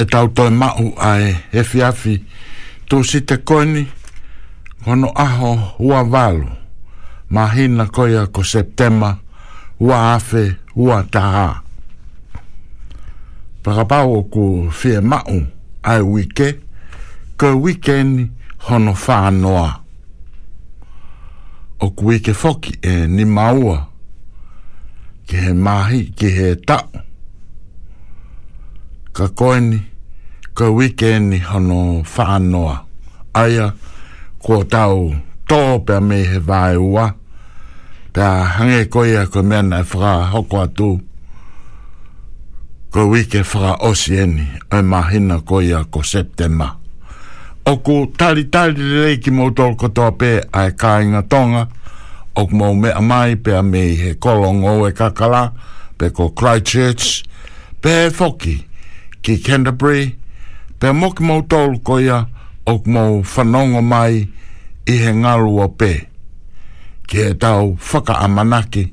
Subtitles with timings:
[0.00, 2.24] e tau toi mau ai e fiafi
[2.88, 3.88] tu si te koni
[4.84, 6.48] kono aho ua valu
[7.34, 9.16] ma hina koia ko septema
[9.80, 11.62] ua afe ua taha
[13.62, 15.38] pakapau ku fie mau
[15.82, 16.48] ai wike
[17.38, 18.30] ko weekend
[18.64, 19.80] hono whanoa
[21.84, 23.88] o ku wike foki e ni maua
[25.26, 26.88] ke he mahi ke he tau
[29.12, 29.89] ka koini
[30.54, 32.84] ka weekend hono whanoa.
[33.34, 33.72] aya
[34.42, 35.14] ko tau
[35.48, 37.14] tō pe me he vai ua,
[38.12, 40.90] pe a hange koe a koe mena e whaka hoko atu,
[42.90, 46.76] ko wike whaka osi eni, e mahina koe a ko septema.
[47.66, 51.66] Oku tari tari rei ki mouto kotoa pe ai kāinga tonga,
[52.34, 55.52] o mou me mai pe a me he kolong o e kakala,
[55.98, 57.24] pe ko Christchurch,
[57.82, 58.56] pe foki
[59.22, 60.16] ki Canterbury,
[60.80, 61.96] pe mo ki mo tol o
[62.64, 64.14] ok mo fanongo mai
[64.88, 65.92] i he ngalu o pe
[67.06, 68.88] ki he tau whaka amanaki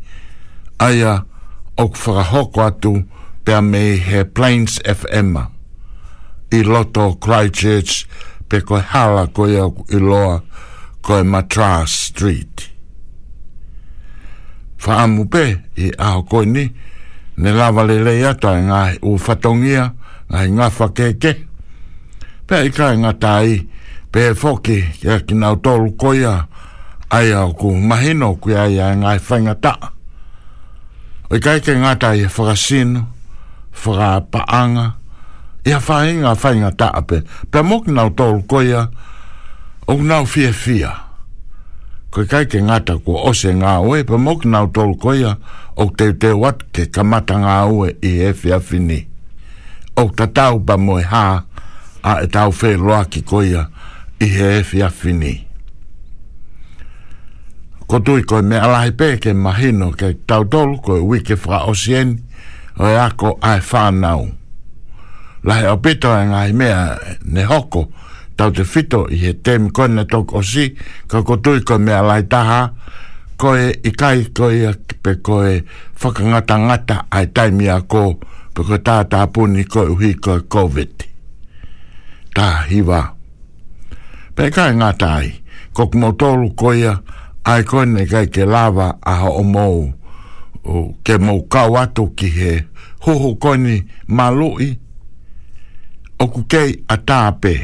[0.83, 1.23] aia o
[1.87, 2.93] ok whakahoko atu
[3.47, 5.31] pe a me he Plains FM
[6.51, 8.03] i loto Christchurch
[8.51, 10.41] pe ko hala ko ia i loa
[11.01, 12.67] koe e Matras Street
[14.83, 15.45] whaamu pe
[15.79, 16.65] i aho koi ni
[17.39, 19.87] ne lava le lei ato e ngā u whatongia
[20.31, 21.46] ngā i ngā whakeke
[22.47, 23.67] Pei kai nga tai
[24.09, 26.13] pe foki ya ki na tol ko
[27.11, 29.55] ai au ku mahino ku ai ai nga fai nga
[31.31, 32.89] oi kai ke nga tai fra sin
[33.79, 34.87] fra pa anga
[35.69, 37.17] ya fai nga fai nga ta pe
[37.51, 38.39] pe mok na tol
[39.91, 40.91] o na fie fia
[42.15, 45.09] ko kai ke nga ta ko o se nga o pe mok na tol ko
[45.13, 45.35] ya
[45.75, 47.91] o te te wat ke kamata nga o e
[48.23, 48.99] e fia fini
[50.01, 51.43] o tatau ba moe haa
[52.09, 53.63] a e tau whē roa ki koia
[54.25, 55.33] i he e fia fini.
[57.87, 61.59] Ko tui koe me alahi pē ke mahino ke tau tolu koe ui ke wha
[61.71, 62.09] o sien
[62.83, 64.21] o e ako ai whānau.
[65.47, 66.79] Lahe o pito e ngai mea
[67.33, 67.81] ne hoko
[68.37, 70.65] tau te fito i he tem koe ne tok o si
[71.11, 72.61] ka ko tui koe me alahi taha
[73.41, 74.71] koe i kai koe
[75.03, 75.51] pe koe
[76.01, 78.15] whakangata ngata ai taimi a koe
[78.53, 79.27] pe koe tātā
[79.73, 81.15] koe uhi koe COVID-19
[82.37, 83.01] tahiva.
[84.35, 85.27] Peka e ngatai,
[85.75, 86.91] kok motoru koia,
[87.51, 89.77] ai koine kai ke lava aha o mou,
[91.05, 92.51] ke mou kau atu ki he,
[93.03, 93.75] hoho koine
[94.17, 94.67] malui,
[96.23, 97.55] oku kei a tāpe.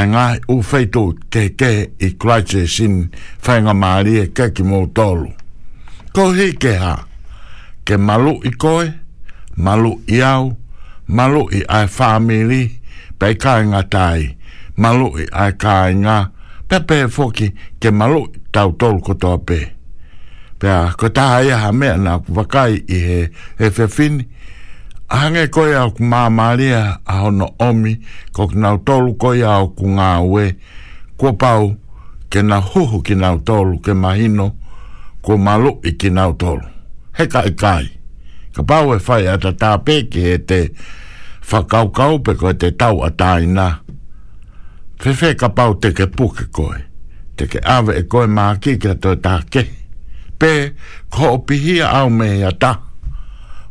[0.00, 1.70] E ngai uwheitu ke ke
[2.06, 2.94] i kraitse sin
[3.44, 4.86] whainga maria ke ki mou
[6.14, 6.94] Ko hi ke ha,
[7.86, 8.86] ke malui koe,
[9.56, 10.44] malui iau,
[11.08, 12.81] malui ai whamiri, malui
[13.22, 14.34] pei kāinga tai,
[14.82, 16.16] malui e ai kāinga,
[16.68, 17.48] pia pē foki
[17.82, 19.58] ke malui e tau tolu kotoa pe.
[20.58, 23.18] Pia, ko taha e ha mea nā wakai i he
[23.58, 24.26] he whewhini,
[25.08, 27.94] ahange koe au ku māmaria a hono omi,
[28.32, 30.48] ko ki nau tolu koe au ku ngā ue,
[31.18, 31.70] kua pau
[32.30, 34.48] ke nā huhu ki nau tolu ke mahino,
[35.22, 36.66] ko malui ki nau tolu.
[37.14, 37.86] He kai kai,
[38.54, 40.60] ka pau e whai ata tā pē ki he te,
[41.48, 43.80] whakaukau pe koe te tau a tāina.
[45.02, 46.78] Whewhe ka pau te ke puke koe,
[47.36, 49.64] te ke awe e koe mā ki kia tō tā ke.
[50.38, 50.52] Pē,
[51.12, 52.74] ko o pihia au me ia tā.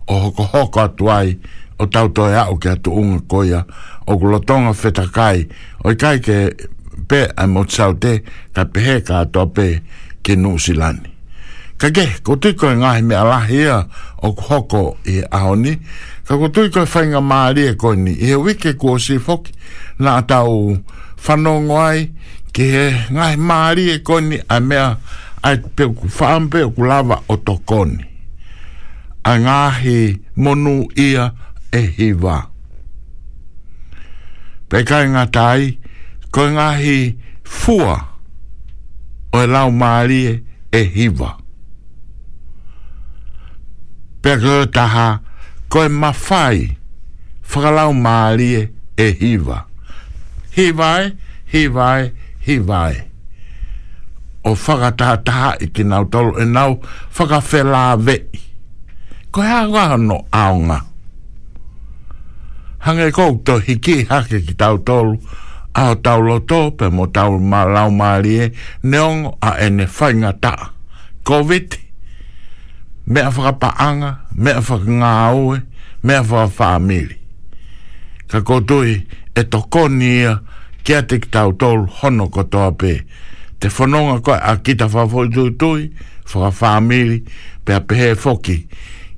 [0.08, 1.36] O hoko hoko atu ai,
[1.80, 3.64] o tau tōi au kia tu unga koia,
[4.08, 5.48] o kulotonga whetakai,
[5.84, 6.38] o i kai ke
[7.08, 8.18] pē ai mo tsau te,
[8.56, 9.70] ka pehe ka atoa pē
[10.24, 11.11] ke nūsilani.
[11.82, 13.80] Ka ke, ko tui koe ngahi me alahia
[14.22, 15.74] o hoko e aoni.
[16.28, 18.14] Ka ko tui koe whainga maari e koe ni.
[18.22, 19.52] E wike kua si foki
[20.00, 20.78] na tau
[21.26, 22.06] whanongo ai.
[22.54, 22.86] Ke he
[23.16, 24.86] ngahi maari e koe ni a mea
[25.44, 27.98] ai peo ku whaampe o ku lava o tokoni.
[29.26, 29.98] A ngahi
[30.38, 31.32] monu ia
[31.74, 32.38] e hiwa.
[34.70, 35.80] Pekai ngā tai,
[36.30, 36.98] koe ngahi
[37.44, 37.98] fua
[39.34, 40.24] o e lau maari
[40.70, 41.41] e hiwa
[44.26, 45.06] pēkā taha
[45.72, 46.78] koe mawhai
[47.52, 48.54] whakalau maali
[48.98, 49.62] e hiva.
[50.56, 51.12] Hivai,
[51.54, 52.12] hivai,
[52.48, 52.96] hivai.
[54.44, 55.86] O whakataha taha i te e
[56.48, 56.74] nau
[57.16, 58.30] whakawhela vei.
[59.32, 60.82] ko hawa no aonga.
[62.82, 65.16] Hange kouto hiki hake ki tau tolo
[65.74, 68.46] a tau loto pe mo tau malau maali e
[69.42, 70.70] a ene whainga taha.
[71.24, 71.81] Koviti
[73.12, 75.62] me mea whakapaanga, mea whakangāoe,
[76.04, 77.16] mea whakafāmiri.
[78.28, 79.04] Ka kotoi
[79.36, 80.40] e tokoni ia
[80.84, 82.94] kia te ki tau tolu hono kotoa pē.
[83.60, 85.82] Te fononga koe a kita whafoi tui tui,
[86.32, 87.18] whakafāmiri,
[87.66, 88.56] pēa pehe foki,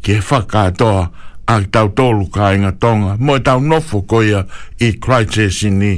[0.03, 1.05] ki e whakatoa
[1.47, 3.13] a tau tolu ka inga tonga.
[3.19, 4.41] Mo e tau nofo koe ia
[4.81, 5.93] i kraitesi sini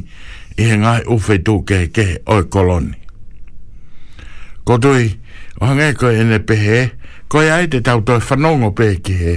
[0.57, 2.93] i he ngai uwe tū ke ke o koloni.
[4.67, 5.09] Kotoi,
[5.61, 6.94] o hangai koe ene pehe e,
[7.27, 9.33] ko ia te tau to fanongo pe ki he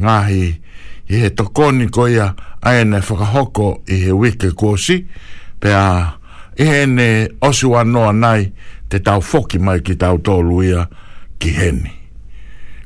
[0.00, 0.42] ngahi
[1.12, 5.02] i he tokoni ko ia aene whakahoko i he wike kosi
[5.60, 6.18] pe a
[6.58, 7.08] i he ne
[7.42, 8.52] osu anoa nai
[8.88, 10.86] te tau foki mai ki tau tolu ia
[11.42, 11.90] ki heni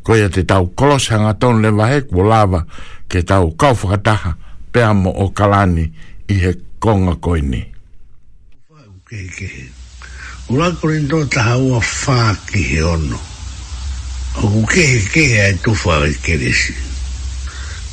[0.02, 2.60] ko ia te tau koloshanga ton le vahe kua lava
[3.08, 4.30] ke tau kauwhakataha
[4.72, 5.84] pe mo o kalani
[6.32, 7.60] i he konga koini
[9.08, 9.48] ke ke
[10.50, 13.35] ora ko rin do ta ha fa ki ono
[14.36, 14.84] Ko ke
[15.14, 16.60] ke e tu fa ke des.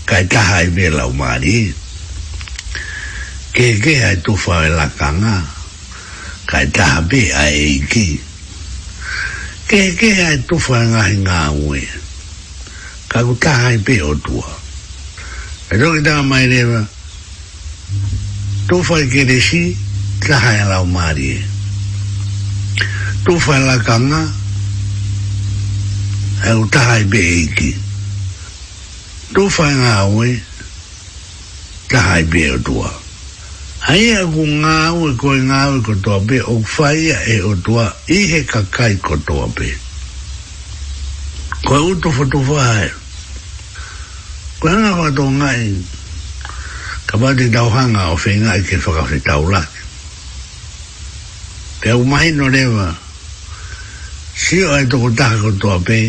[0.06, 1.72] Ka ta hai be la mari.
[3.56, 5.36] Ke ke e tu fa la kanga.
[6.48, 8.19] Ka ta be ai ki.
[9.72, 11.80] Ke ke e tu fa nga nga we.
[13.07, 14.51] Ka ku ta hai be o tua.
[15.72, 16.84] E ro ta mai re va.
[18.68, 19.48] Tu fa ke des
[20.28, 21.34] ta hai e la mari.
[23.25, 24.24] Tu fa la kanga.
[24.28, 24.43] Ka
[26.50, 27.69] e o taha i beiki.
[29.34, 30.31] Tu whae ngā oe,
[31.92, 32.90] taha i beo tua.
[33.86, 37.54] Hei a ku ngā oe koe ngā oe kotoa pe, o whae a e o
[37.66, 37.86] tua,
[38.16, 39.69] i he kakai kotoa pe.
[41.66, 42.90] Koe utu whatu whae.
[44.60, 45.62] Koe hanga whatu ngai,
[47.07, 49.80] ka pate tau hanga o whae ngai ke whakawhi tau laki.
[51.84, 52.90] Pe au mahi no rewa,
[54.36, 56.01] si o ai toko taha kotoa pe,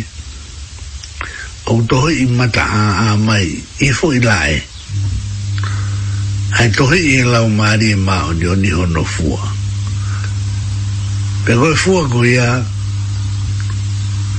[1.66, 3.48] au tohe i mata a a mai
[3.80, 4.60] i fo i lae
[6.58, 9.40] ai tohe i lau maari e maho ni oni hono fua
[11.44, 12.62] pe koe fua ko ia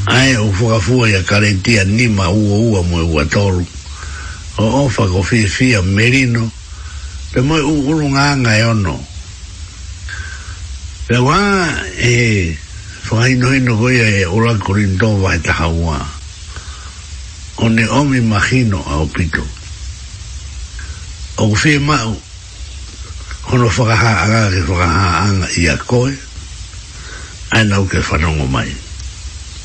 [0.06, 3.66] ai o fua fua ia karentia nima ua ua mo e ua toru
[4.58, 6.52] o ofa ko fi a merino
[7.34, 9.00] pe moe uuru nganga e ono
[11.08, 11.40] pe wā
[12.00, 12.54] e
[13.10, 16.15] whaino hino koe e ora korintoa vai e taha uaa
[17.58, 19.44] o ne omi mahino a o pito.
[21.38, 22.16] O kufi mau,
[23.48, 26.14] hono whakaha anga ke whakaha anga i a koe,
[27.52, 28.72] ai nau ke whanongo mai,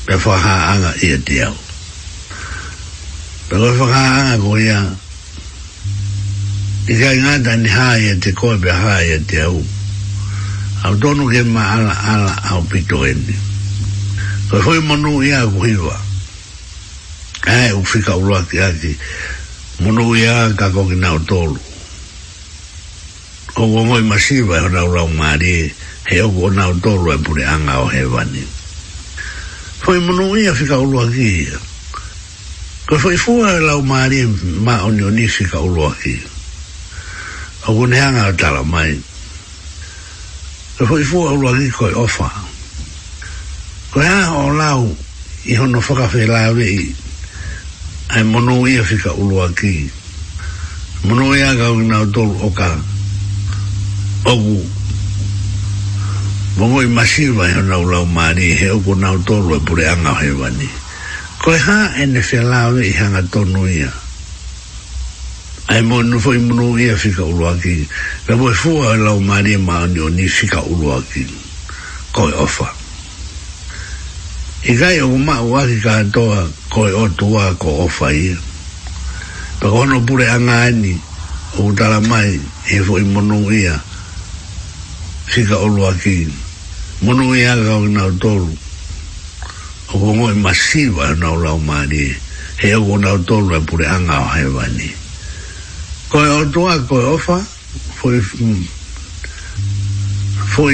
[0.05, 1.53] pe whakaha anga i a diau.
[3.49, 4.79] Pe koe whakaha anga ko ia,
[6.87, 9.63] i kai ngāta ni hā i a te koe pe hā i a diau,
[10.83, 13.35] au tonu ke ma ala ala a o pito eni.
[14.51, 16.09] Koe whoi manu i kuhiwa, koe
[17.45, 18.97] ai u fika uloa ki aki
[19.81, 21.57] mono ia ka koki nao tolu
[23.55, 25.73] o wongo i masiva e hona ulau maari
[26.05, 28.43] he oku o nao tolu e pure anga o hewani
[29.81, 31.57] foi mono ia fika uloa ki ia
[32.85, 34.21] ko foi fua e lau maari
[34.61, 36.29] ma oni oni fika uloa ki ia
[37.67, 38.93] o kone anga o tala mai
[40.77, 42.29] ko foi fua uloa ki koi ofa
[43.91, 44.93] ko hea o lau
[45.49, 47.00] i hono whakawhe lau rei
[48.11, 49.87] ai mono ia fika ulu aki
[51.07, 52.75] mono ia ga una dol oka
[54.27, 54.59] ogu
[56.59, 60.29] mongo i masiva e na ulau mani he ogu na dol e pure anga he
[60.35, 60.67] wani
[61.39, 63.87] ko e ha ene fe lawe i hanga tonu ia
[65.71, 67.87] ai mo no foi mono ia fika ulu aki
[68.27, 71.23] la mo e fua e lau mani e maani o ni fika ulu aki
[72.11, 72.80] ko ofa
[74.63, 78.29] i gai o ma o aki ka toa ko e o tua ko o fai
[79.57, 80.93] pa kono pure anga ani
[81.57, 82.37] o utara mai
[82.69, 83.73] e fo i monu ia
[85.33, 86.29] si ka olu aki
[87.01, 88.53] monu ia ka o ina tolu
[89.93, 92.13] o kongo i masiva na o lau mani
[92.61, 94.93] he o kona o tolu e pure anga o hai wani
[96.13, 97.41] ko e o tua ko e o fa
[97.97, 98.21] fo i
[100.53, 100.73] fo mm, i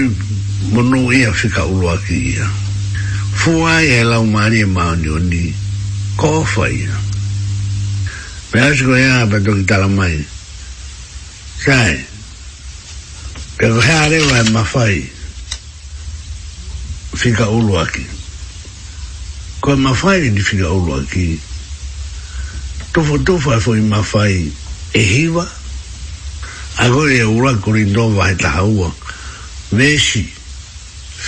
[0.76, 2.67] monu ia si ka olu aki ia
[3.38, 5.54] Fua e lau mani e mauni o ni.
[6.18, 6.90] Ko fai.
[8.52, 10.18] Pe asiko e a pa toki tala mai.
[11.64, 12.06] Sai.
[13.58, 14.98] Pe ko hea rewa e mawhai.
[17.16, 18.06] Fika ulu aki.
[19.62, 21.40] Ko e mawhai ni fika ulu aki.
[22.94, 24.52] Tofo tofo e foi mawhai
[24.94, 25.46] e hiwa.
[26.78, 28.92] Agora e ura kurindowa e tahaua.
[29.72, 30.26] Vesi.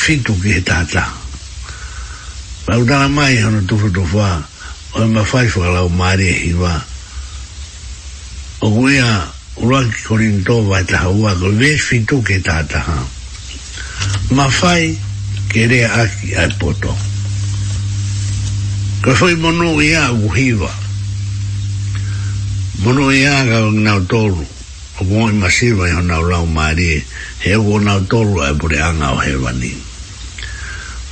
[0.01, 1.18] Fitu ki he tātaha.
[2.69, 4.29] Ma u dana mai hana tufa tufa,
[4.93, 6.73] oi ma fai whakala o maari e hiwa.
[8.61, 9.09] O kuia
[9.57, 12.93] ura ki korin tō vai taha ua, koi vēs fitu ke tātaha.
[14.37, 14.93] Ma fai
[15.49, 16.93] ke rea aki ai poto.
[19.01, 20.69] Koi fai monu ia e u hiwa.
[22.85, 24.45] Monu ia e ka ngau tōru,
[25.01, 27.05] o kuo i masiwa i hana u lau maari e,
[27.49, 29.88] he u ngau tōru ai pure anga o hewanini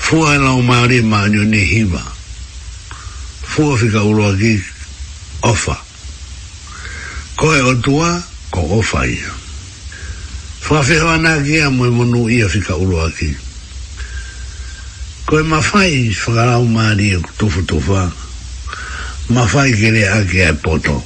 [0.08, 2.00] fua e lau maare maanyo ne hiva
[3.52, 4.54] fua fika uroa ki
[5.44, 5.76] ofa
[7.36, 8.16] ko e otua
[8.50, 9.34] ko ofa ia
[10.64, 13.34] fua fihoa na kia mo e monu ia fika uroa ki
[15.28, 18.08] ko e mawhai fika lau maare tufu tufa
[19.30, 21.04] mawhai kere ake ai poto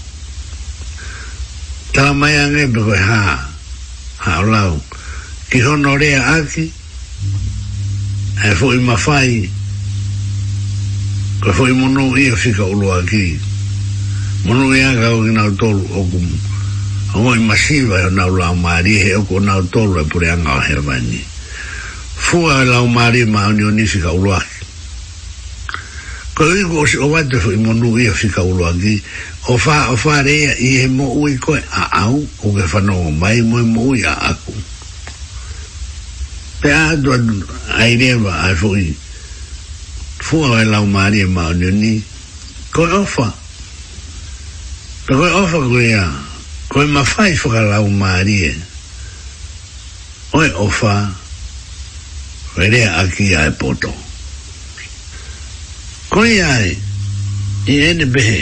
[1.97, 3.23] tā mai ange pe koe hā
[4.29, 4.77] hā lau
[5.49, 6.69] ki honorea rea aki
[8.41, 9.45] e fo'i mafai
[11.45, 13.37] ka fo'i mono ia fika ulo aki
[14.49, 16.25] mono ia ka o ki nao tolu o kum
[17.13, 20.31] o ngoi masiva e o nao lao maari he o ko nao tolu e pure
[20.33, 21.21] anga o hewani
[22.17, 24.59] fua e lao maari ma o ni o ni fika ulo aki
[26.33, 28.97] ka o iku o si o wate fo'i mono ia fika ulo aki
[29.53, 33.05] o fa o fa rea i he mo ui koe a au o ke whanau
[33.13, 34.53] mai mo i mo ui a aku
[36.61, 37.43] pe e a do e.
[37.79, 38.33] ai ne va
[41.49, 41.49] a
[42.71, 43.27] ko ofa
[45.05, 45.79] ko ofa ko
[46.71, 47.49] ko ma fai fo
[50.31, 50.93] o ofa
[52.57, 53.25] rere a ki
[53.59, 53.91] poto
[56.09, 56.77] ko ia e
[57.67, 58.41] i ene behe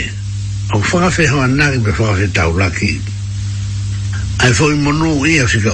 [0.74, 3.00] o whawhe hoa nari pe whawhe tau laki
[4.84, 5.72] monu ia fika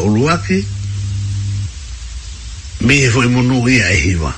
[2.81, 4.33] mi e fwoi munu i a ehiwa.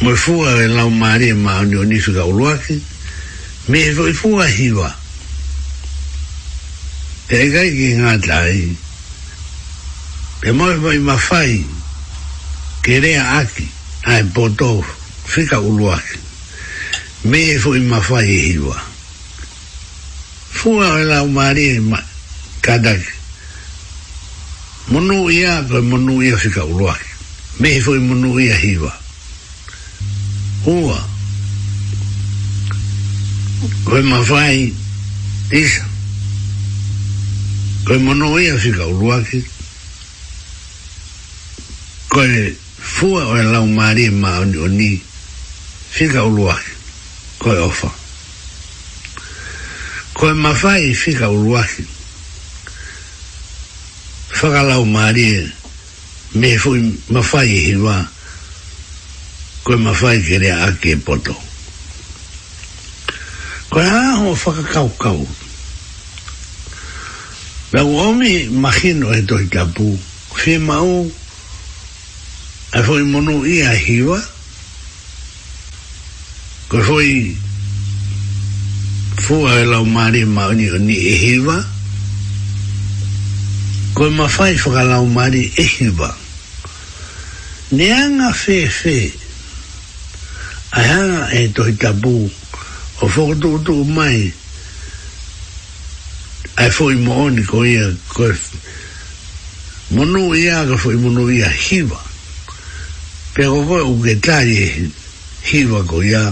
[0.00, 2.80] Mo e fua e lau maari e maa ni o nisu ka uruaki,
[3.68, 4.94] mi e fwoi fua e hiwa.
[7.28, 8.66] E e gai ki ngā tāi,
[10.44, 11.60] e mo e fwoi mawhai,
[12.84, 13.68] ke rea aki,
[14.04, 14.84] a e poto
[15.26, 16.18] fika uruaki,
[17.24, 18.76] mi e fwoi mawhai e hiwa.
[20.52, 22.04] Fua e lau maari e maa,
[22.60, 23.16] kadaki,
[24.90, 27.04] Monu ia, koe monu ia fika uruaki.
[27.60, 28.92] Mehi foi monu ia hiwa.
[30.64, 30.98] Hua.
[33.84, 34.72] Koe mawhai,
[35.52, 35.84] isa.
[37.84, 39.44] Koe monu ia fika uruaki.
[42.08, 44.98] Koe fua oe lau maari e maa oni Fica
[45.90, 46.70] Fika uruaki.
[47.38, 47.90] Koe ofa.
[50.14, 51.38] Koe mawhai fika uruaki.
[51.38, 51.99] Koe mawhai
[54.40, 55.44] whakalau maari e
[56.32, 56.80] me fui
[57.12, 57.96] mawhai he wā
[59.64, 61.36] koe mawhai kere a ke poto
[63.68, 65.20] koe aho whakakaukau
[67.72, 69.86] Na o omi mahino e toi tapu,
[70.34, 71.06] whi mau,
[72.74, 74.18] a whoi monu i a hiwa,
[76.66, 77.30] ko whoi
[79.22, 81.62] fua e lau maari mauni o ni e hiwa,
[84.00, 86.16] koe mawhai whakalau mari e hiwa.
[87.72, 89.12] Neanga whewhe,
[90.72, 92.30] a hanga e tohi tabu,
[93.02, 94.32] o whakatoto mai,
[96.56, 98.32] ai fo'i mooni ko ia koe,
[99.90, 102.00] monu ia ka fo'i monu ia hiwa,
[103.34, 104.70] pe ko koe uke tari e
[105.44, 106.24] hiwa ko ia,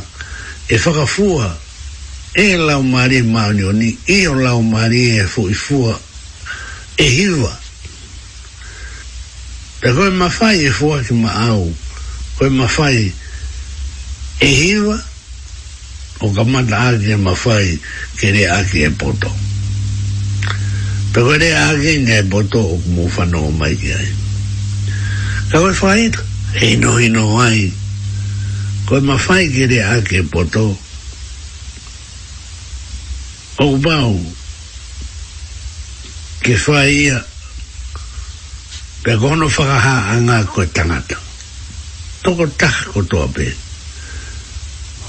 [0.73, 1.53] e whakafua,
[2.33, 6.08] e lau mari e maunioni, e o lau mari e fo'i fua,
[6.99, 7.59] e hiva.
[9.81, 11.73] Pe koe mawhai e fua ki ma au,
[12.37, 13.13] koe mawhai
[14.41, 14.99] e hiva,
[16.21, 17.79] o ka mata ake e mawhai
[18.19, 19.31] kere ake e poto.
[21.13, 24.11] Pe koe re ake nga e poto o kumu whanau mai ki ai.
[25.51, 26.11] Ka koe whai,
[26.59, 27.71] he no he no ai,
[28.91, 30.67] koe mawhai kere ake e poto,
[33.59, 34.19] o bau,
[36.45, 37.19] ke whaia
[39.03, 41.17] pe gono whakaha a ngā koe tangata
[42.23, 43.47] toko taha ko toa pe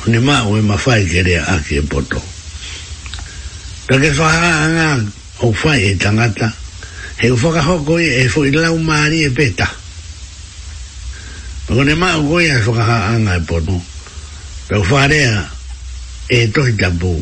[0.09, 2.21] ne mā ue ma whai kere a ke poto
[3.85, 4.87] ta ke whakaha a ngā
[5.45, 6.49] o whai e tangata
[7.21, 9.69] he u whakahoko e, e fo i lau maari e peta
[11.69, 13.77] pe gone mā u koe a whakaha a ngā e poto
[14.67, 15.23] pe u whare
[16.27, 17.17] e tohi tapu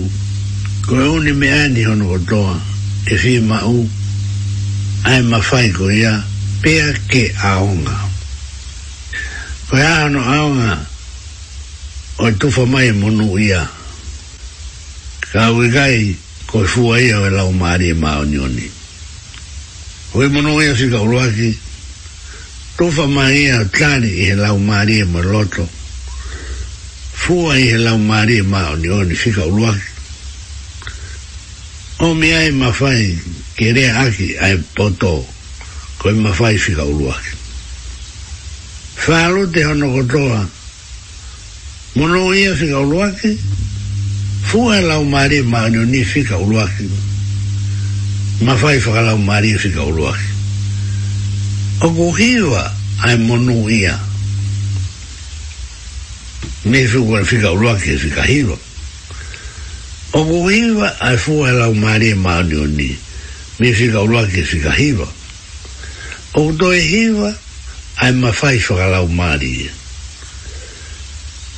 [0.85, 2.59] ko e uni me ani hono o toa,
[3.07, 3.87] e fi ma u,
[5.07, 6.19] ai ma fai ko ia,
[6.59, 7.95] pea ke aonga.
[9.69, 10.75] Ko e ano aonga,
[12.17, 13.63] o e tufa mai e monu ia,
[15.31, 16.17] ka ui gai,
[16.51, 18.67] ko e fua ia o e lau maari e maa onioni.
[20.11, 21.57] Ko e monu ia si ka uruaki,
[22.75, 25.79] tufa mai ia tani i e lau maari e maloto, ma
[27.25, 29.89] fua i he lau mari e mao ni oni fika uruaki.
[32.01, 33.19] O mi ai e mawhai
[33.57, 35.25] kere aki ai poto
[36.01, 37.33] koe mawhai fika uruaki.
[39.05, 40.47] Whālo te hono kotoa,
[41.95, 43.31] mono ia fika uruaki,
[44.49, 46.89] fua e lau mari e mao ni oni fika uruaki.
[48.41, 50.29] Mawhai fika lau mari e fika uruaki.
[51.81, 52.71] O kuhiwa
[53.05, 53.45] ai mono ia.
[53.45, 53.99] Mono ia
[56.65, 58.60] me fu wa fika ulwa ke fika hilo
[60.13, 62.95] o mo wiwa a fu ala e u mari ma ni
[63.60, 65.08] me fika ulwa ke fika hilo
[66.36, 67.34] o do e hiwa
[67.97, 69.69] a e ma fai fu ala u mari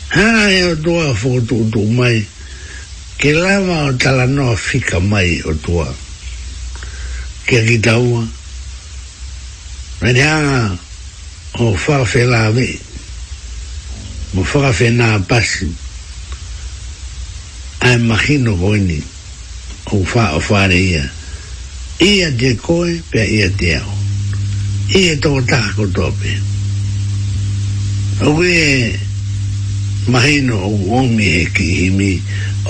[0.10, 2.24] ha e do a fu do do mai
[3.20, 5.94] ke lava o tala no fika mai o tua
[7.46, 8.26] ke gitaua
[10.04, 10.78] Men o
[11.70, 12.80] og far fælder af
[14.34, 15.70] mo fora fena pasi
[17.86, 18.98] a imagino goini
[19.94, 21.06] o fa o fare ia
[22.02, 23.94] ia de coi pe ia de o
[24.98, 26.34] ia to ta ko to pe
[28.26, 28.98] o we
[30.10, 32.12] mahino o omi e ki himi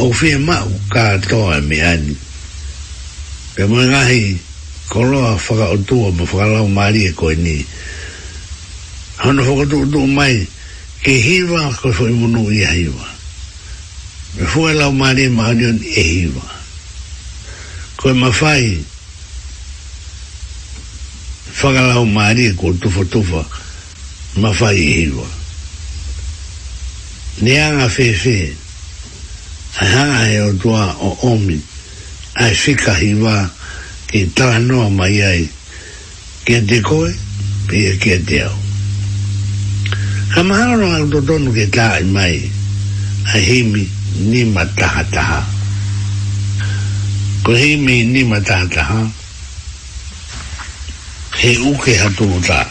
[0.03, 2.11] o fe ma o ka to a me ani
[3.55, 4.35] pe mo ngahi
[4.91, 7.55] koloa whaka o tua mo whakalau maari e coi ni
[9.23, 10.51] hono whakatu o tua mai mo
[11.03, 13.07] ke hiva ko fo i munu i hiva
[14.37, 15.67] me fue la mari ma ni
[15.99, 16.45] hiva
[17.99, 18.79] ko ma fai
[21.59, 23.43] fo la mari ko tu fo tu fo
[24.39, 25.27] ma fai hiva
[27.43, 28.37] ne an a fe fe
[29.83, 31.59] a ha e o tua o omi
[32.47, 32.47] a
[32.85, 33.35] ka hiva
[34.07, 35.47] ke tra no ma ai
[36.47, 37.11] ke te koe
[37.67, 38.62] pe ke de au
[40.33, 42.41] Ka mahalo ang dodonu ke taan mai
[43.29, 43.85] a himi
[44.25, 45.45] ni mataha taha.
[47.45, 49.01] Ko himi ni mataha taha.
[51.37, 52.65] He uke hatu ta.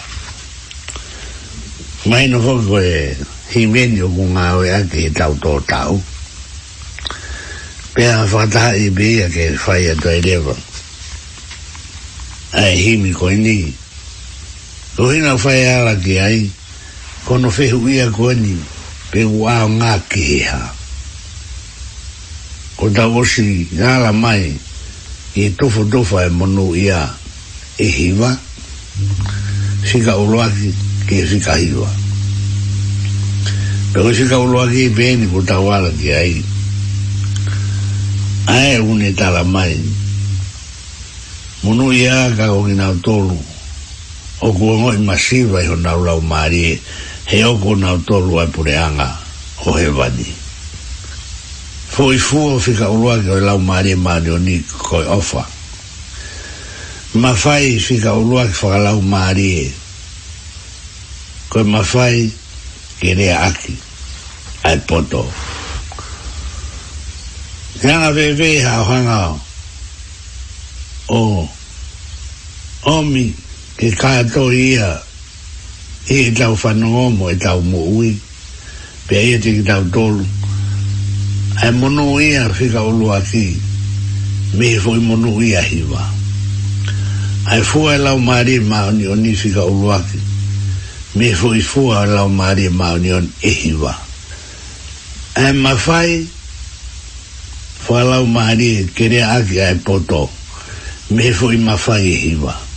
[2.10, 3.14] Mai no ko ko e
[3.54, 6.02] himeni o kunga o ea ke tau tō tau.
[7.94, 10.54] Pea whataha i bea ke whai ato e lewa.
[12.58, 13.70] Ai himi ko ni.
[14.98, 16.26] Ko hina whai ala ki ai.
[16.42, 16.61] Ai
[17.32, 18.58] kono fehu ia koni
[19.10, 20.60] pe ua ngā keha.
[22.76, 24.52] Ko ta osi ngāla mai
[25.34, 27.08] e tofo tofa e mono ia
[27.80, 28.36] e hiwa
[29.90, 30.74] sika uloaki
[31.08, 31.88] ke sika hiwa.
[33.96, 36.36] Pe e ko sika uloaki e pēni ko ta wala ki ai.
[38.52, 39.78] Ae une tala mai
[41.62, 43.38] Munu ia ka o ngina tolu.
[44.42, 46.74] O kua ngoi masiva i hona ulau maari e
[47.26, 49.08] he oko na utolu ai pureanga
[49.66, 50.28] o he vani.
[51.92, 55.44] Foi fuo fika ulua ke o lau maari e maari o ni koi ofa.
[57.20, 59.66] Ma fai fika ulua ke whaka lau maari e.
[61.52, 62.32] Koi ma fai
[63.00, 63.76] ke rea aki
[64.64, 65.22] ai poto.
[67.82, 69.38] Nga vewe ha o hanga o
[71.12, 71.20] o
[72.96, 73.34] omi
[73.76, 75.02] ke kaya to ia
[76.10, 78.16] i e tau whanonga mo e tau mo ui
[79.06, 80.24] pe e te ki tau tolu
[81.66, 83.54] e mono ia whika ulu a ki
[84.58, 86.02] me e fwoi mono ia e hiwa
[87.44, 90.18] a e fua e lau maari e ma oni oni whika ulu a ki
[91.14, 93.94] me e fwoi fua e lau maari e ma oni oni e hiwa
[95.38, 95.76] e ma
[97.82, 100.28] fua lau maari kere aki a e poto
[101.14, 102.70] me e fwoi ma e hiwa e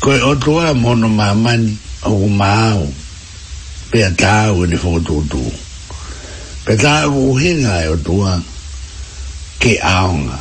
[0.00, 2.28] koe o toa mono mamani e o ku
[3.90, 5.44] pe atau ni fotutu
[6.64, 8.34] pe atau uhinga e o toa
[9.62, 10.38] ke aonga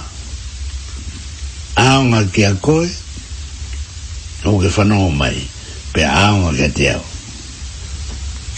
[1.87, 2.87] aonga ke a koe
[4.45, 5.35] o ke whanau mai
[5.93, 7.03] pe aonga ke te au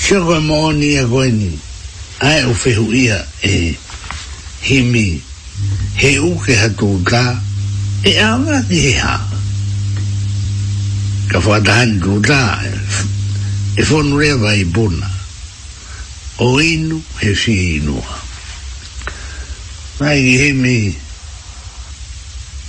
[0.01, 1.49] sio koe mooni e koe ni
[2.27, 3.19] ai u fehu ia
[3.53, 3.73] e
[4.67, 5.07] himi
[5.99, 7.23] he uke hatu ka
[8.09, 9.30] e aonga ni he haa
[11.31, 12.19] ka fa dan du
[13.79, 15.07] e fon re vai bona
[16.43, 18.03] o inu he si inua
[20.03, 20.75] mai ki he mi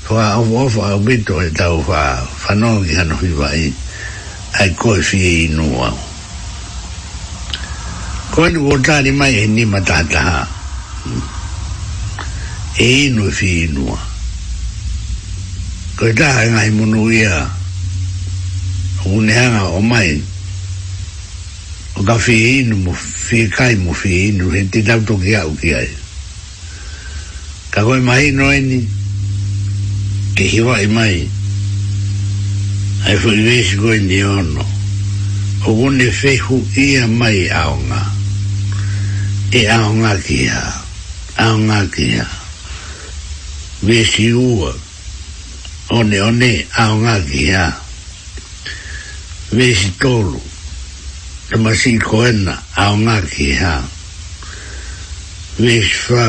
[0.06, 3.62] fa o o fa o bito e tau fa fa no ki hano hi vai
[4.62, 5.66] ai ko e si inu
[8.30, 10.42] ko inu o ta ni mai e ni matata ha
[12.78, 13.90] e inu e si inu
[15.98, 17.61] ko e ta ngai munu ia
[19.04, 20.22] unehanga o mai
[21.96, 22.92] o ka whee inu mo
[23.30, 25.88] whee kai mo whee inu he te tau toki au ki ai
[27.70, 28.78] ka koe mai no eni
[30.38, 31.16] ke hiwa i mai
[33.10, 34.64] ai fwe iwesi koe ni ono
[35.66, 38.02] o une whehu ia mai aonga
[39.50, 40.62] e aonga ki ha
[41.42, 42.26] aonga ki ha
[43.82, 44.70] vesi ua
[45.90, 47.81] one one aonga ki ha aonga ki ha
[49.52, 50.40] vehikolo
[51.48, 53.74] ka masi koena ena a o ngaki ha
[55.62, 56.26] vehifa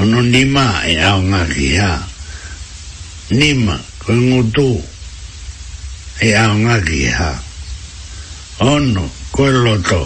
[0.00, 1.92] ono nima e a o ngaki ha
[3.38, 4.70] nima ko ngutu
[6.20, 7.30] e a o ngaki ha
[8.72, 10.02] ono ko e loto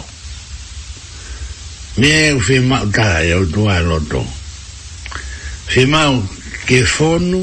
[1.98, 4.22] me e u fima uta e u tua loto
[5.72, 6.16] fima u
[6.66, 7.40] ke fonu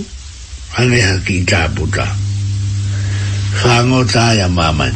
[0.79, 2.24] ane haki tāputa fima
[3.55, 4.91] fango taya maman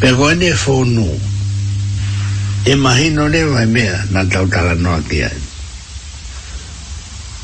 [0.00, 1.04] pe gwene fonu
[2.64, 5.28] e mahino ne wa mea na tau tala noa kia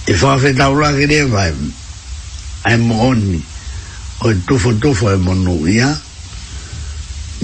[0.07, 1.45] e fafe tau la kire wa
[2.65, 3.43] ai mooni
[4.25, 5.93] o e tufo tufo e monu ia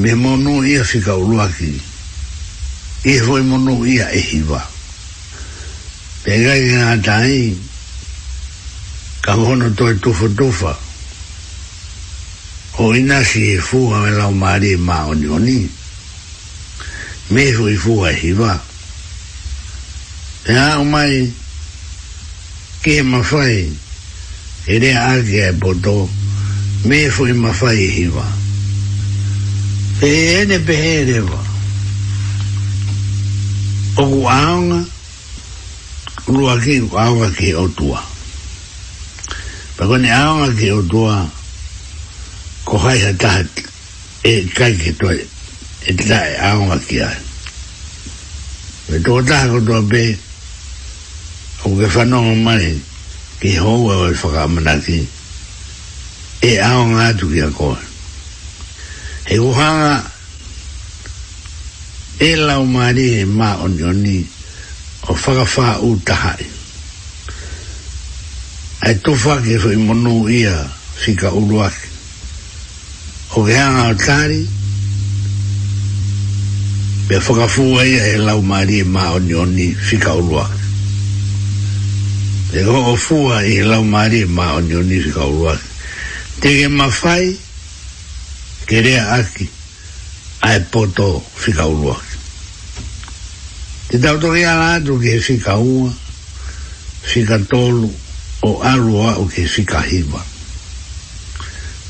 [0.01, 1.69] me monu ia fika ulua ki
[3.07, 4.63] i e foi monu ia e hiwa
[6.25, 7.53] pe gai ngā tai
[9.21, 10.86] ka hono to e tufo tufo
[12.79, 15.59] o ina si e fuga me lau mari e ma oni oni
[17.33, 18.53] me e fu i fuga e hiva
[20.45, 21.33] e a o mai
[22.83, 23.75] ke e mawhai
[24.67, 26.09] e re a ke e boto
[26.85, 28.27] me e fu i mawhai e hiva
[30.01, 30.09] e
[30.41, 31.21] e ne pehe e
[33.97, 34.85] o ku aonga
[36.29, 38.01] lua ki ku aonga ki o tua
[39.77, 41.36] pa kone aonga ki o tua o
[42.67, 43.43] kohai hai ha taha
[44.27, 45.19] e kai ke toi
[45.89, 47.17] e te tae aonga ki ai
[48.89, 50.03] me tō taha ko to be
[51.67, 52.67] o ke whanonga mai
[53.39, 54.99] ke hoa o e i whakamana ki
[56.43, 57.79] e aonga tu ki a koe
[59.31, 59.95] he uhanga
[62.19, 64.19] e o maari he mā onioni
[65.09, 66.43] o whakawha u tahai
[68.91, 70.57] ai tō whake whai monu ia
[71.03, 71.95] fika uruake
[73.37, 74.41] o ke anga o tari
[77.09, 80.49] me whakafu ai e lau maari e maa o nioni whika ulua
[82.51, 85.53] te ko o fua i e lau maari e maa o nioni whika ulua
[86.41, 87.29] te ke mawhai
[88.71, 89.45] ke rea aki
[90.49, 91.13] a e poto
[91.45, 91.97] whika ulua
[93.93, 95.23] te tau toki ala atu ke e
[95.61, 95.93] ua
[97.15, 97.93] whika tolu
[98.49, 100.25] o alua o ke whika hiva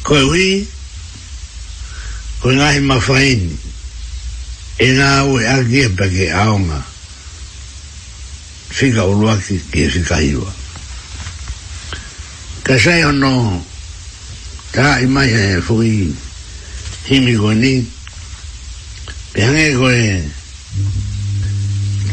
[0.02, 0.74] ko e
[2.46, 3.58] ko ngahi mawhaini
[4.78, 6.78] e nga ue agia e pa ke aonga
[8.70, 10.46] fika uruaki ki e fika iwa
[12.62, 13.34] ka sai ono
[14.70, 16.06] ta i mai e fuki
[17.10, 17.74] himi ko ni
[19.34, 20.08] pe hange ko e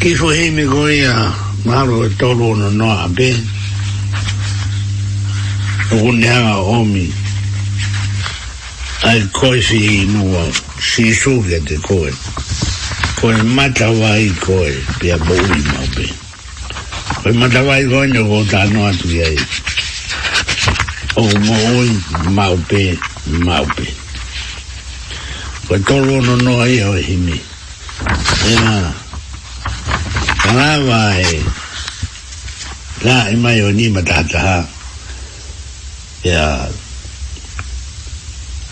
[0.02, 1.14] ki fu himi ko ia
[1.70, 3.30] maro e tolu ono noa a pe
[5.94, 7.06] ukunianga omi omi
[9.04, 10.44] ai koe si nua
[10.80, 12.12] si suge te koe
[13.20, 16.06] koe mata wai koe pia boi mau pe
[17.22, 19.36] koe mata wai koe nio ko ta noa tu ia e
[21.20, 21.90] o moi oi
[22.32, 22.98] mau pe
[23.44, 23.86] mau pe
[25.68, 27.40] koe tolu ono no ai o himi
[28.52, 28.94] ena
[30.44, 31.44] tanawa e
[33.04, 34.64] la ima e yo ni matataha
[36.24, 36.68] ya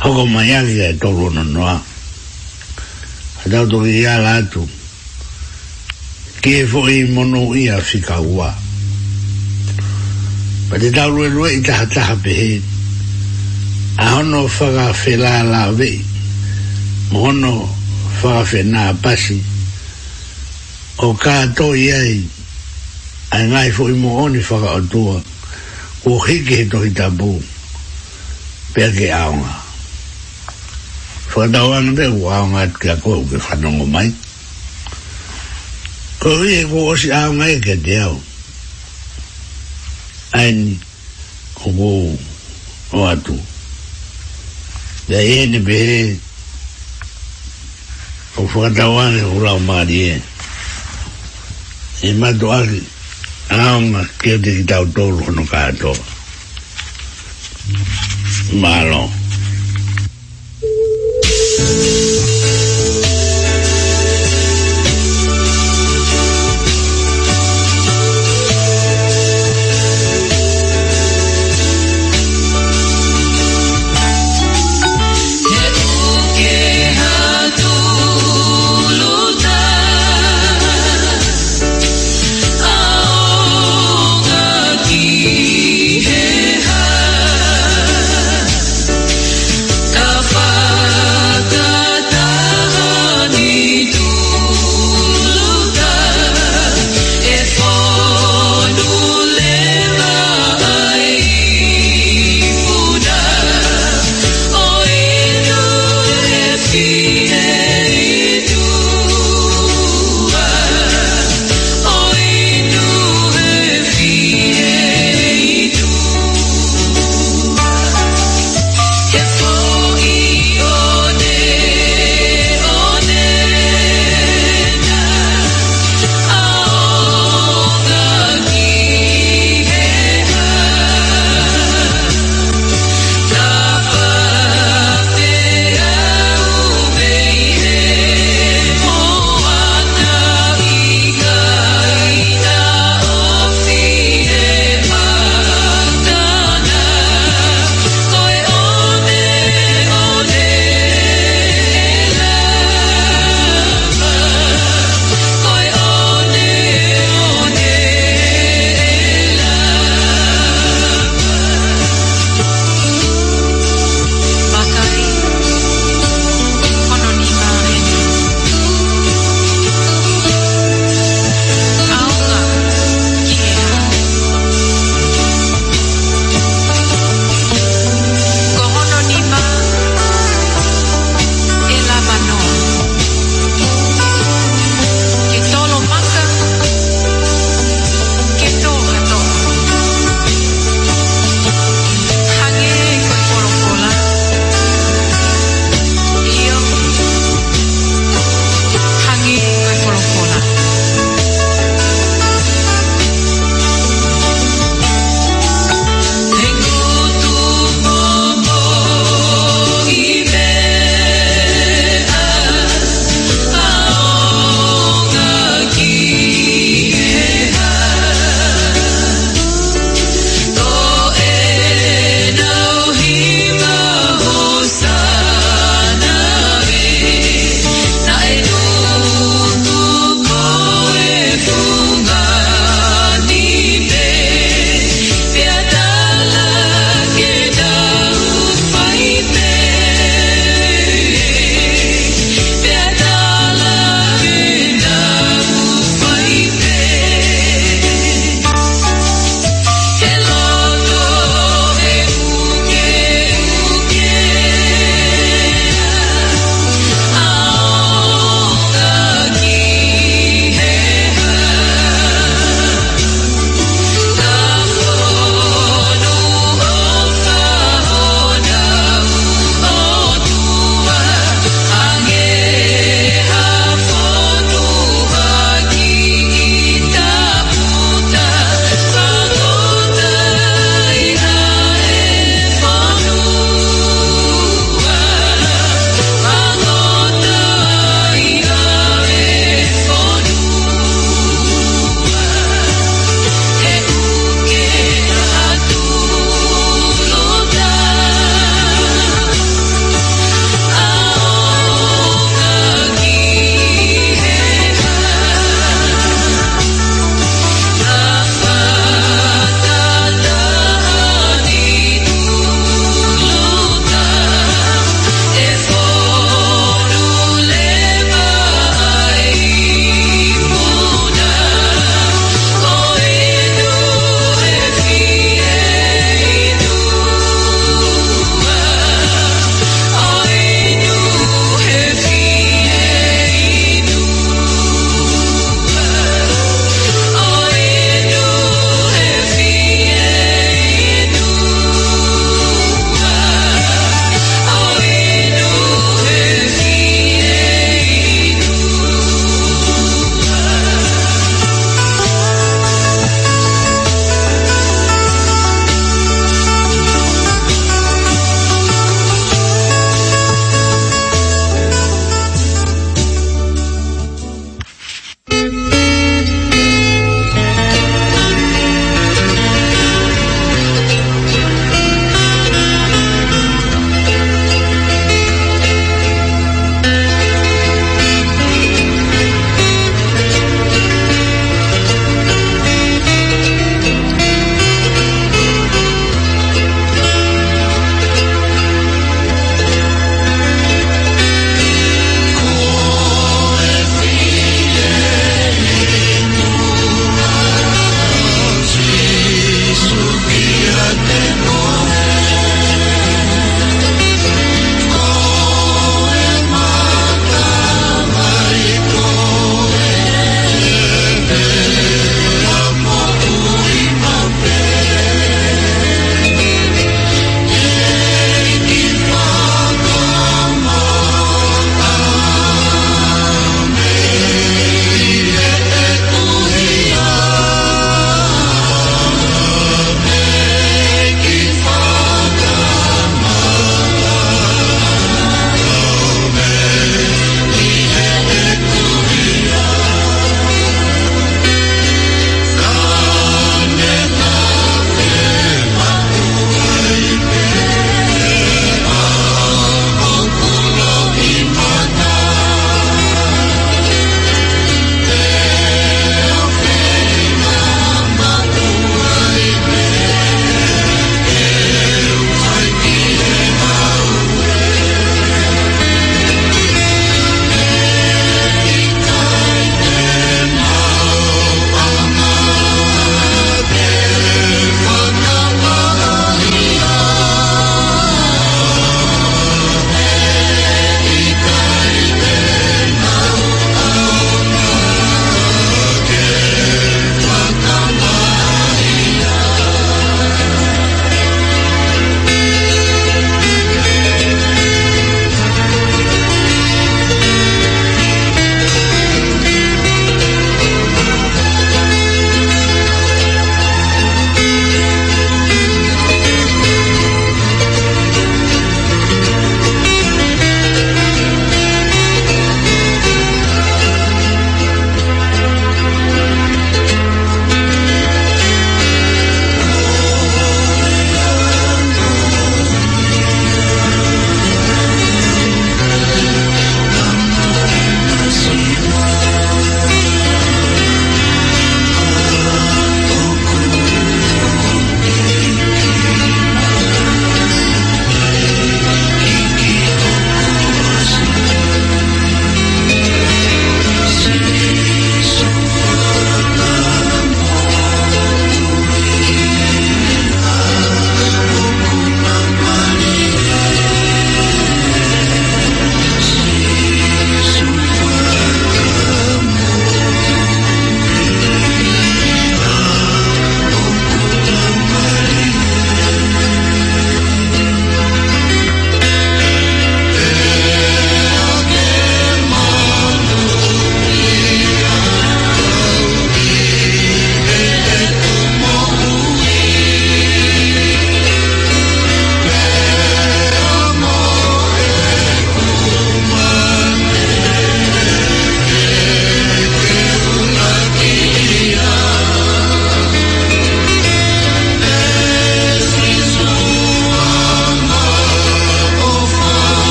[0.00, 1.76] hoko mai ali e tolu no noa
[3.44, 4.62] a tau tu ki ala atu
[6.40, 8.48] ki e fo i monu i a fika ua
[10.70, 12.62] pa te tau lue lue i taha taha pehe
[14.00, 16.00] a hono whaka fe la la vei
[17.12, 17.52] mo hono
[18.20, 19.36] whaka fe nā pasi
[21.04, 22.14] o kā tō i ai
[23.36, 25.20] ai ngai fo i mo oni whaka o tua
[26.08, 27.36] o hiki he tohi tabu
[28.72, 29.68] pia ke aonga
[31.30, 34.08] fa na wan de wa nga ka ko ke fa no ngo mai
[36.18, 38.16] ko ri e e ko o si a mai ke de au
[40.42, 40.58] an
[41.58, 41.90] ko wo
[42.98, 43.36] o atu
[45.06, 45.78] da e ne be
[48.34, 50.18] ko fa na wan e ura ma di e,
[52.10, 52.66] e ma do al
[53.54, 55.94] a nga ke de da to lo no ka to
[58.58, 59.19] malo mm -hmm.
[61.60, 61.99] you.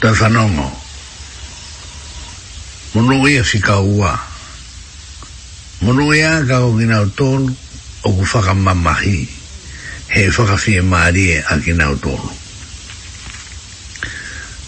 [0.00, 0.64] ta sanongo
[2.96, 4.16] munu e ia si ka ua
[5.84, 7.52] munu ia e ka o kina o tonu
[8.02, 9.28] o ku whaka mamahi
[10.08, 12.30] he whaka fie maarie a kina o tonu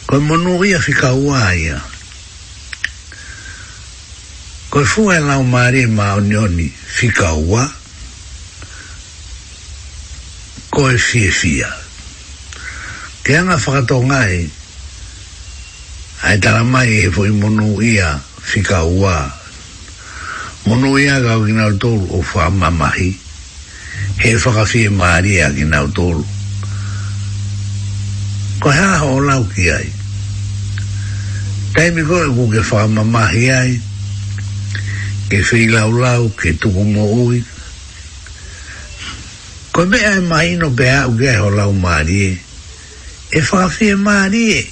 [0.04, 1.80] ko munu e ia si ka ua ia
[4.68, 7.64] ko fuwe lau maarie ma o nioni si ka ua
[10.68, 11.72] ko e fie fia
[13.24, 14.60] ke anga whakatongai ko
[16.22, 19.26] ai tala mai e foi monu ia fika ua
[20.66, 21.66] monu ia ga gina
[22.14, 23.10] o fa mamahi
[24.22, 26.22] he fa ga fi maria gina o tol
[28.62, 29.88] ko ha ho la ki ai
[31.74, 33.72] tai mi ku ke fa mamahi ai
[35.28, 37.42] ke fi la u ke tu mo ui
[39.74, 42.30] ko me ai e mai no be a u ge ho la u maria
[43.34, 44.71] e fa fi maria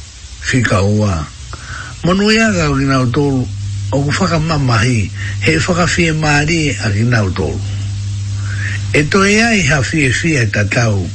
[0.41, 1.23] fika ua.
[2.03, 3.45] Manu ia ka o kina utolu,
[3.93, 5.05] o ku whaka mamahi,
[5.45, 7.59] he whaka fie maari a kina utolu.
[8.93, 11.05] E to ea i ha fie fie e tatau,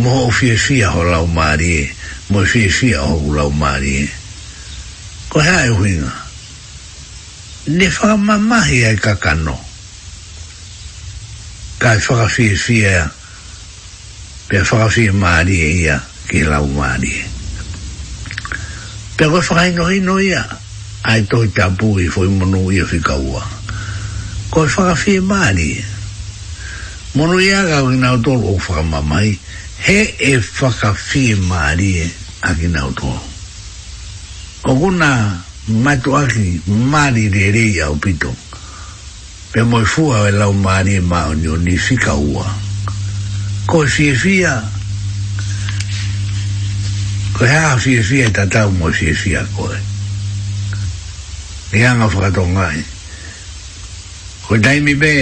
[0.00, 1.86] mo o fie fie ho lau maari
[2.32, 4.08] mo e fie fie ho lau maari
[5.30, 6.14] Ko hea e huinga.
[7.68, 9.58] Ne whaka mamahi ai kakano.
[11.78, 13.04] Ka e whaka fie fie
[14.48, 15.96] pe whaka fie maari e ia,
[16.26, 17.35] ki lau maari e
[19.16, 20.42] pe koe whakaino ino ia
[21.08, 23.40] ai tohi tā pūhi fwoi monu ia whikaua
[24.52, 25.20] koe mani.
[25.20, 25.84] maari
[27.14, 29.38] monu ia ka koe nao tolu o whakamamai
[29.86, 32.10] he e whakawhie maari e
[32.42, 33.20] a ki nao tolu
[34.62, 38.36] ko kuna matu aki maari re rei au pito
[39.52, 42.46] pe moi fua e lau maari e maoni o ni whikaua
[43.66, 44.75] koe whie whia
[47.36, 49.76] koe hea ah, o fie fie ta tau mo fie fie a koe
[51.72, 52.80] e anga whakato ngai
[54.46, 55.12] koe daimi be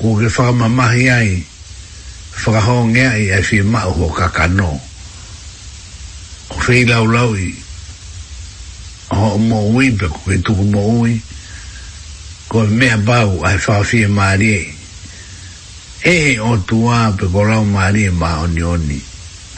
[0.00, 1.44] ko ke whakamamahi ai
[2.40, 4.72] whakahonge ai ai fie mau ho kakano
[6.48, 7.52] ko fei lau lau i
[9.12, 11.20] ho mo ui pe ko ke tuku mo ui
[12.48, 14.48] ko mea bau ai whakafie maari
[16.02, 18.98] e e o tua pe ko lau maari e ma oni oni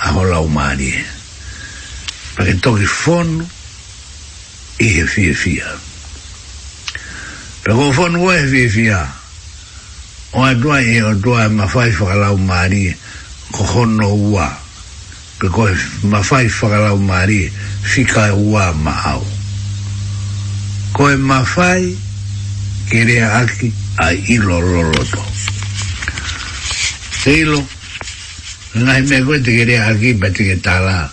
[0.03, 1.05] a ho lau maari e
[2.39, 3.45] αρκετό el fondo
[5.09, 5.79] φιεφία.
[7.63, 8.15] Pekofon
[8.51, 9.01] fie fia.
[10.31, 12.97] O atua e o tua mawhai whakalau maari
[13.55, 14.49] ko hono ua.
[15.41, 15.63] Peko
[16.13, 17.41] mawhai whakalau maari
[17.93, 19.23] fica ua maau.
[20.95, 21.83] Ko e mafai
[23.51, 23.69] aki
[24.07, 25.23] a ilo loloto.
[27.23, 27.35] Te
[28.85, 29.17] no hay me
[29.89, 31.11] aki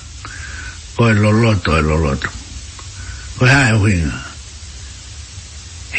[0.95, 2.31] ko e loloto e loloto
[3.35, 4.19] ko hae huinga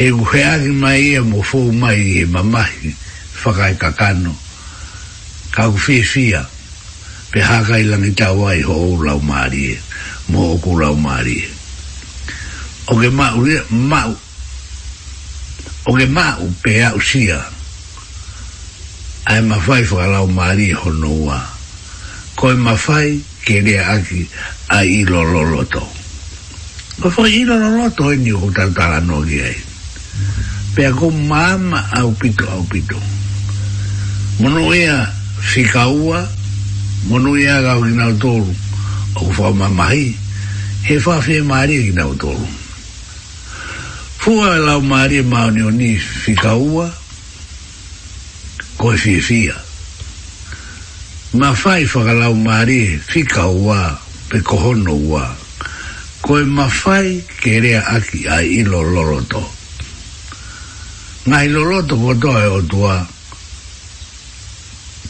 [0.00, 2.96] he uheari mai ia mo fōu mai he mamahi
[3.44, 4.32] whakai kakano
[5.52, 6.40] ka uwhiwhia
[7.28, 9.76] pe hakai langi tau ai ho o lau maari e
[10.32, 11.48] mo o ku lau maari e
[12.88, 13.36] o ke mau
[13.68, 14.12] mau
[15.84, 17.36] o mau pe au sia
[19.28, 21.38] ai mawhai whakalau maari e hono ua
[22.40, 24.26] ko e mawhai kere aki
[24.74, 25.78] a i ilo loloto.
[26.98, 29.58] Ko fo ilo loloto e ni ko tantara no ki ai.
[30.74, 32.98] Pe ako mama au pito au pito.
[34.42, 35.06] Mono ea
[35.38, 36.26] fika ua,
[37.06, 38.50] mono ea gau ki nao tolu,
[39.14, 40.10] o ko fo mamahi,
[40.90, 42.48] he fa fie maria ki nao tolu.
[44.18, 46.90] Fua e lau maria maoni o ni fika ua,
[48.76, 49.56] ko fie fia
[51.34, 53.98] ma fai whakalau maari fika wa
[54.28, 55.22] pe kohono ko
[56.22, 59.42] koe ma fai kerea aki a ilo loroto
[61.26, 62.94] ngā ilo loroto kotoa e otua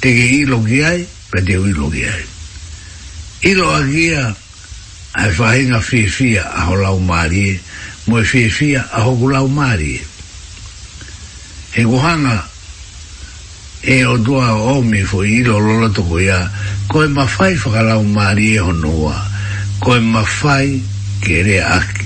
[0.00, 2.24] teke ilo ki ai pe teo ilo ki ai
[3.52, 4.34] ilo a kia
[5.20, 7.60] ai whahinga fifia a ho lau maari
[8.08, 10.00] moe fifia a ho lau maari
[11.76, 12.55] he kohanga
[13.86, 16.42] e o dua o mi fo i lo lo to ko ya
[16.90, 19.14] ko e mafai fo kala o mari e honua
[19.78, 20.82] ko e mafai
[21.22, 22.04] kere aki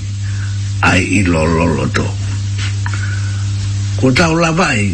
[0.84, 2.04] ai i lo lo lo to
[3.96, 4.92] ko tau la vai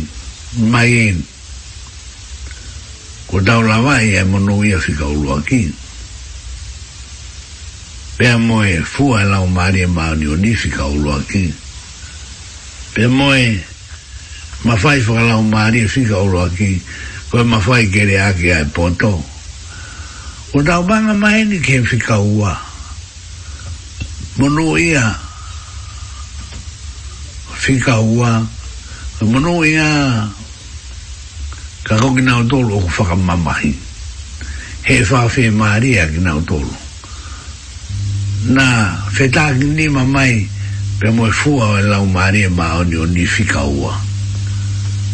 [0.71, 1.19] mai en
[3.27, 5.75] ko tau la vai e monu ia fika ulu aki
[8.15, 11.51] pe mo e fu ala o mari e ma ni o ni fika ulu aki
[12.95, 13.75] pe mo e
[14.65, 16.81] ma fai fa la un mari si e ga ro aki
[17.29, 19.25] ko ma fai ke re aki ai ponto
[20.53, 22.57] o da ba na mai ni ke fi ka ua
[24.41, 25.13] mono ia
[27.53, 28.41] fi ka ua
[29.21, 30.25] mono ia
[31.85, 33.77] ka ko gina to lo fa ka ma mai
[34.89, 36.77] he fa fe mari a gina to lo
[38.57, 40.49] na fetak ni ma mai
[40.99, 44.06] pe mo fu a la un mari e ma o ni fi ka ua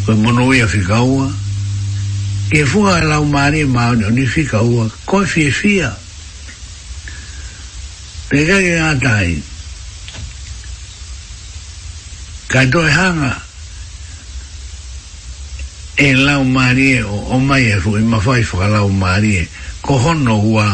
[0.07, 1.31] koe mono ia whikaua,
[2.51, 5.93] ke fua e lau maare e maare ni whikaua, koe fie fia.
[8.29, 9.37] Pega ke ngā tai,
[12.51, 13.33] kai e toi hanga,
[16.01, 19.47] e lau maare o o mai e fua, e mawhai fua lau maare,
[19.87, 20.67] ko hono hua,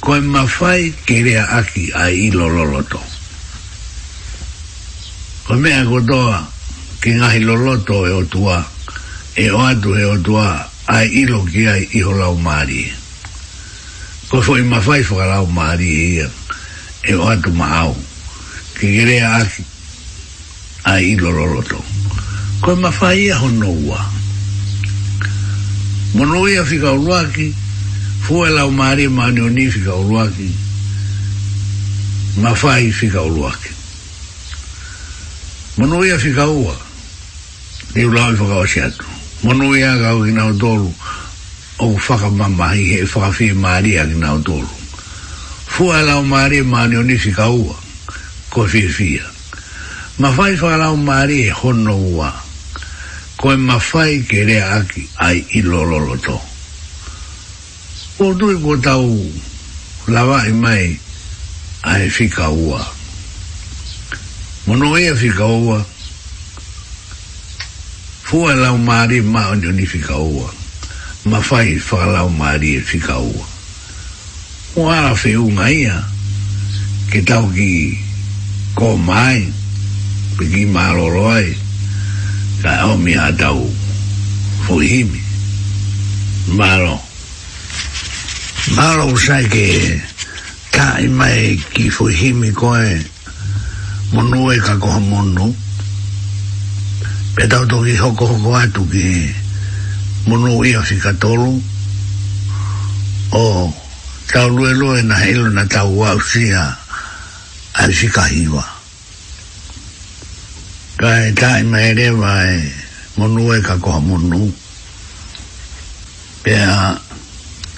[0.00, 3.00] koe mawhai kerea aki a ilo lolo to.
[5.50, 6.46] Koe mea kotoa,
[7.00, 8.60] ki ngahi loloto e o tua
[9.32, 12.92] e o atu e o tua ai ilo ki ai iho lau maari
[14.28, 16.28] ko fo i mawhai fo ka lau maari e ia
[17.16, 17.96] o atu ma au
[18.76, 19.64] ki gere a aki
[20.92, 21.80] ai ilo loloto
[22.60, 24.00] ko i mawhai ia hono ua
[26.20, 27.48] mono ia fika uruaki
[28.28, 30.52] fu e lau maari e ma anio ni fika uruaki
[32.44, 33.72] mawhai fika uruaki
[35.80, 36.89] mono ia fika uruaki
[37.94, 39.04] ni ula i whakao si atu.
[39.42, 40.90] Mono i a kau ki nao tolu,
[41.78, 44.66] o whakamama i he whakafi maari a ki nao tolu.
[45.70, 47.74] Fua lau maari e maani o nisi ka ua,
[48.50, 49.24] ko fia fia.
[50.18, 52.30] Ma fai fa lau maari e hono ua,
[53.36, 56.38] ko e ma fai kere aki ai i lololo to.
[58.20, 59.06] O tui ko tau
[60.06, 60.98] lava i mai
[61.82, 62.82] ai fika ua.
[64.66, 65.80] Mono i e a fika ua,
[68.30, 70.46] fua lau maari ma onioni fika ua
[71.26, 73.44] ma fai fua lau maari e fika ua
[74.78, 75.98] ua ara fe unga ia
[77.10, 77.98] ke tau ki
[78.78, 79.42] ko mai
[80.38, 81.58] pe ki maroroi
[82.62, 83.66] ka au mi a tau
[84.66, 85.20] fuhimi
[86.54, 87.02] maro
[88.78, 89.66] maro usai ke
[90.70, 92.94] ka imai ki fuhimi koe
[94.14, 95.50] monue ka koha monu
[97.34, 99.30] pe tau toki hoko hoko atu ki
[100.26, 101.62] munu ia whikatoru
[103.32, 103.74] o
[104.32, 106.74] tau lue lue na helu na tau wausia
[107.74, 108.64] a whikahiwa
[110.98, 112.66] ka e tae mai rewa e
[113.16, 114.50] munu e ka koha munu
[116.42, 116.98] pe a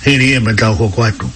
[0.09, 1.29] hiri e me tau hoko atu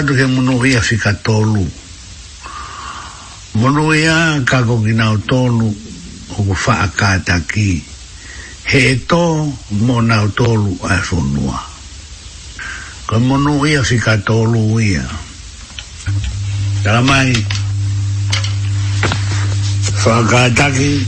[0.00, 1.60] whakatu ke mono ia fika tolu.
[3.60, 5.68] Mono ia kako gina tolu
[6.40, 7.84] o akata ki.
[8.64, 9.52] He e tō
[10.36, 11.58] tolu a sonua.
[11.60, 12.60] E
[13.12, 15.04] ka mono ia fika tolu ia.
[16.82, 17.02] Tara
[20.02, 21.04] Fa akata ki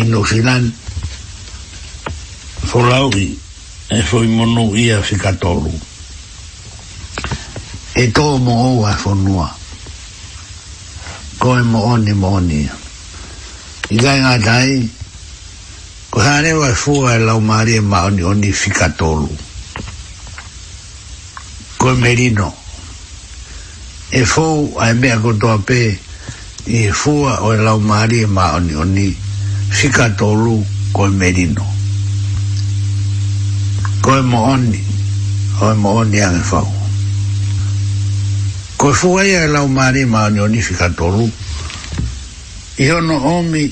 [0.00, 0.64] i no filan
[2.68, 2.80] fo
[3.88, 5.70] e fo i monu ia fi katolu
[7.94, 9.48] e to mo oa fonua
[11.40, 12.62] goe mo oni mo oni
[13.90, 14.88] i gai ngā tai
[16.10, 19.28] ko hane wa fua e lau maari e ma oni oni fi katolu
[21.76, 22.59] goe merino goe merino
[24.10, 25.80] e fou ai mea kotoa pē
[26.66, 29.06] i fua o e lau maari e maa oni oni
[29.70, 31.62] fika tolu koe merino
[34.04, 34.80] koe mo oni
[35.58, 36.66] koe mo oni ame fau
[38.76, 41.30] koe fua e lau maari e maa oni oni fika tolu
[42.82, 43.62] i hono omi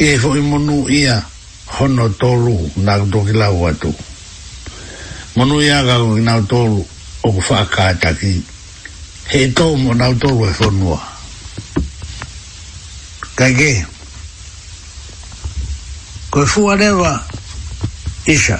[0.00, 1.16] i e fo monu ia
[1.74, 3.92] hono tolu na kutoki lau atu
[5.36, 6.80] monu ia kako kinau tolu
[7.26, 8.55] o kufa kata ki
[9.30, 10.98] he tō mō nau tōru e whanua.
[13.36, 13.72] Kai ke,
[16.32, 17.10] koe fua rewa
[18.32, 18.56] isha,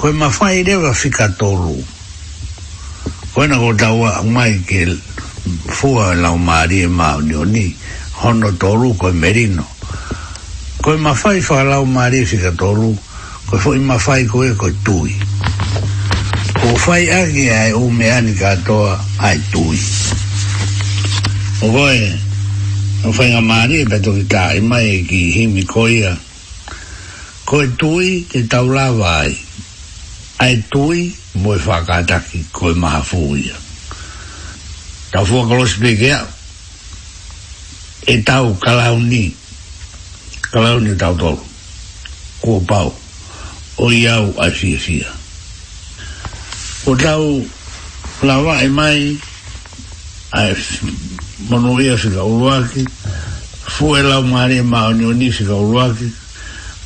[0.00, 1.76] koe mawhai rewa whika tōru.
[3.34, 4.86] Koe nako tāua mai ke
[5.78, 7.66] fua lau maari e māu ni ni,
[8.22, 9.66] hono tōru koe merino.
[10.82, 12.94] Koe mawhai wha lau maari e whika tōru,
[13.50, 14.80] koe fua i mawhai koe koe tūi.
[14.80, 15.94] Koe mawhai tūi
[16.78, 19.78] fai ake ai o me ani katoa ai tui
[21.62, 22.00] o koe
[23.08, 26.12] o fai ngā maari e peto ki tā i mai e ki himi koia
[27.48, 29.32] koe tui te taula vai
[30.44, 31.10] ai tui
[31.42, 33.56] moe whakataki koe maha fuia
[35.12, 36.20] tau fua kolosi pekea
[38.12, 39.24] e tau kalauni
[40.52, 41.44] kalauni tau tolu
[42.40, 42.92] kua pau
[43.78, 45.10] o iau ai fia fia
[46.86, 47.42] o dau
[48.22, 49.18] la wae mai
[50.32, 50.54] a
[51.50, 52.86] mono ia se ka uruaki
[53.74, 56.12] fu e lau maari e mao ni o ni se ka uruaki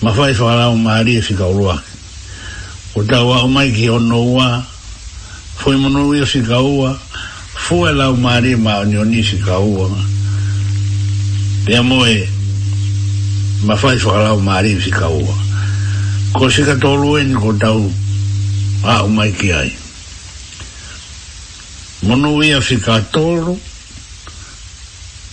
[0.00, 1.84] ma fai fa lau maari e se ka uruaki
[2.96, 4.64] o dau au mai ki ono ua
[5.56, 6.98] fu e mono ia se ka ua
[7.54, 9.86] fu e lau maari e mao ni o ni se ka ua
[11.66, 12.26] pe amo e
[13.68, 15.36] ma fai fa lau maari e se ka ua
[16.32, 17.92] ko se ka tolu e ni ko dau
[18.82, 19.70] au mai ki ai
[22.10, 23.54] Mono ia fika tolu.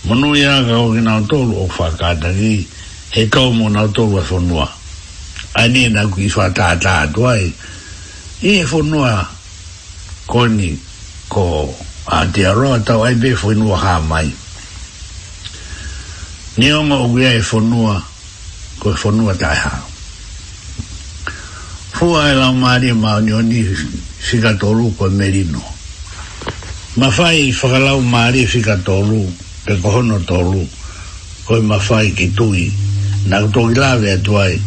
[0.06, 2.68] Mono ia ka oki nao tolu o whakata ki
[3.10, 4.66] he tau mo nao tolu a whonua.
[5.58, 7.50] Ani e naku i whatata atua e.
[8.46, 9.26] I e whonua
[10.30, 10.78] koni
[11.28, 11.74] ko
[12.06, 14.28] Aotearoa tau ai be whonua ha mai.
[16.62, 17.94] Nionga o gea e whonua
[18.78, 19.84] ko e whonua tai hao.
[21.98, 23.66] Fua e lau maari e maunioni
[24.26, 25.74] fika tolu ko merinoa
[26.98, 29.22] ma fai whakalau maari whika tōru,
[29.64, 30.64] pe kohono tōru,
[31.46, 32.64] koi ma fai ki tui,
[33.30, 34.58] nā kutoki lawe atuai.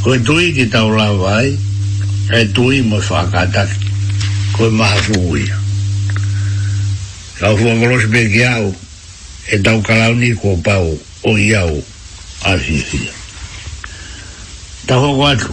[0.00, 1.50] Koi tui ki tau lawe ai,
[2.38, 3.92] e tui mo whakataki,
[4.56, 5.58] koi maha kuhuia.
[7.40, 8.72] Kau whuangoros pe ki au,
[9.52, 10.88] e tau kalau ni kua pau,
[11.28, 11.82] o iau,
[12.48, 13.12] a whiwhia.
[14.88, 15.52] Tau hoko atu,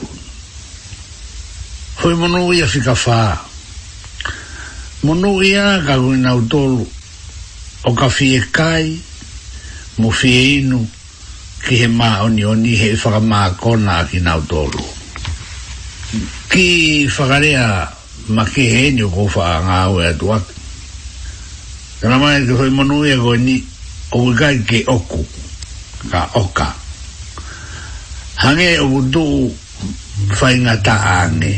[2.05, 3.46] hoi monu ia whika whaa,
[5.05, 6.81] Mono ia ka wina utolu
[7.85, 8.97] o ka fie kai
[10.01, 10.81] mo fie inu
[11.61, 14.81] ki he mā oni oni he whakamā kona a ki nautolu.
[16.49, 17.85] Ki whakarea
[18.33, 20.53] ma ki he eni o kofa a ngā hoi atu atu.
[22.01, 23.61] Tana mai ki whai monu ia koe ni
[24.17, 25.21] o kai ke oku
[26.09, 26.73] ka oka.
[28.41, 29.45] Hange o wudu
[30.41, 31.53] whai ngata ange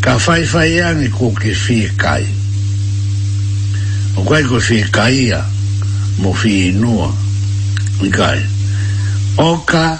[0.00, 2.39] ka whai whai ange ko ke fie kai.
[4.16, 5.44] Okweko fikaia
[6.18, 7.14] mofiinua
[8.06, 8.42] ikai
[9.36, 9.98] oka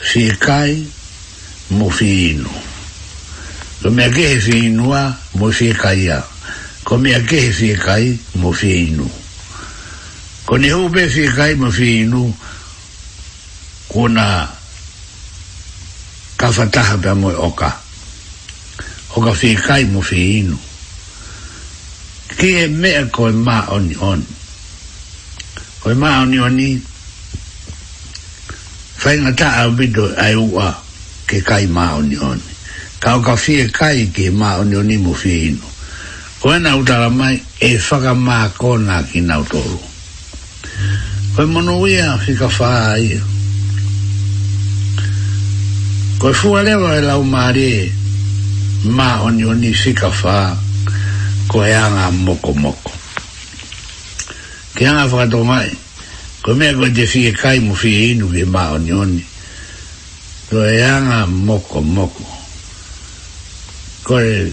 [0.00, 0.86] fikai
[1.70, 2.48] mofiinu
[3.82, 6.22] komia kehe fiinua mofikaia
[6.84, 9.10] komia kehe fikai mofiinu
[10.46, 11.52] kone upe fikai
[12.00, 12.34] inu
[13.88, 14.48] kuna
[16.36, 17.72] kafataha pa moe oka
[19.16, 20.58] oka fikai inu
[22.38, 24.20] ki e mea ko e mā oni on
[25.80, 26.66] ko e mā oni oni
[29.00, 30.68] fai ngā tā au bido ai ua
[31.28, 32.52] ke kai mā oni oni
[33.00, 35.70] ka o fie kai ke mā oni oni mo fie ino
[36.42, 36.74] ko e nā
[37.14, 39.80] mai e whaka mā ko nā ki nā utoro
[41.36, 43.20] ko e mono ia fi ka whaa ia
[46.20, 47.72] ko e fua lewa e lau mā re
[49.24, 50.65] oni oni fi ka whaa
[51.56, 52.92] ko e anga moko moko.
[54.76, 55.72] Ke anga whakato mai,
[56.44, 59.24] ko mea koe te fie kai mu fie inu ke maa oni oni,
[60.52, 62.26] ko e anga moko moko.
[64.04, 64.52] Ko e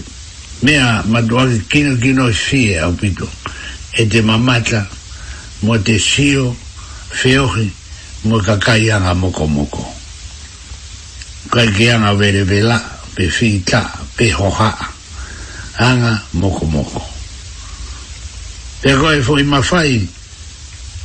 [0.64, 3.28] mea matuaki kino kino i fie au pito,
[3.92, 4.88] e te mamata
[5.60, 6.56] mo te sio
[7.12, 7.68] feohi
[8.32, 9.84] mo kakai anga moko moko.
[11.52, 12.80] Ko e ke anga vere vela,
[13.12, 13.84] pe fita,
[14.16, 14.93] pe hohaa
[15.78, 17.02] anga moko moko.
[18.84, 20.06] E koe fo i mawhai,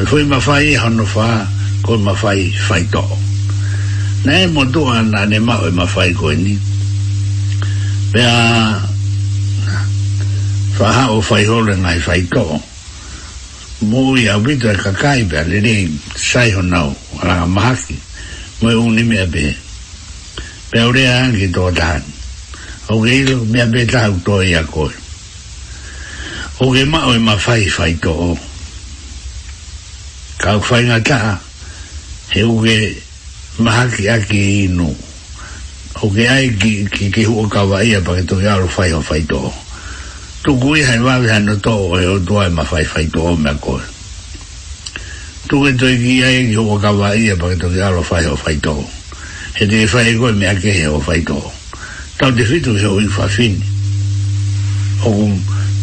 [0.00, 1.46] E fo i mawhai, hono wha,
[1.82, 3.04] koe mawhai whai to.
[4.24, 6.58] Na e mo tu ana ne mau e mawhai koe ni.
[8.12, 8.76] Pea,
[10.78, 12.44] whaha o whai hore ngai whai to.
[13.80, 16.92] Mui a wita kakai pea, le rei sai honau,
[17.22, 17.94] ala mahaki.
[17.96, 18.08] Mm
[18.62, 19.56] mai un ni mea be.
[20.70, 22.02] Peure angi to dan.
[22.88, 24.92] O geilo mea be tau to e a koi.
[26.58, 28.30] O ge ma oi ma fai fai to o.
[30.40, 31.40] Kau fai nga ta
[32.32, 32.76] he uge
[33.58, 34.92] mahaki aki inu.
[36.02, 38.90] O ge ai ki ki, ki hua kawa ia pa ke to ge alo fai
[38.92, 39.52] ho fai to o.
[40.44, 43.20] Tu gui hai wawe hano to o e o tua e ma fai fai to
[43.24, 43.80] o mea koi
[45.50, 48.38] tu ke toi ki ai ki hoko kawa ia pa ke toki alo fai o
[48.38, 48.70] fai tō.
[49.58, 51.34] He te fai koe mea ke he o fai tō.
[52.20, 53.58] Tau te fitu he o fa fini.
[55.02, 55.26] Oku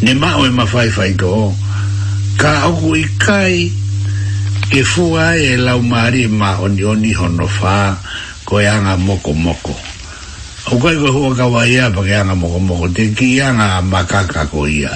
[0.07, 1.51] ne ma oe fai fai to.
[2.39, 3.67] Ka oku ikai
[4.71, 7.91] ke fua e lau maari e ma oni oni hono fa
[8.47, 8.71] ko e
[9.03, 9.75] moko moko.
[10.71, 13.43] O kai koe hoko kawa ia pa ke moko moko te ki
[13.83, 14.95] makaka ko iya.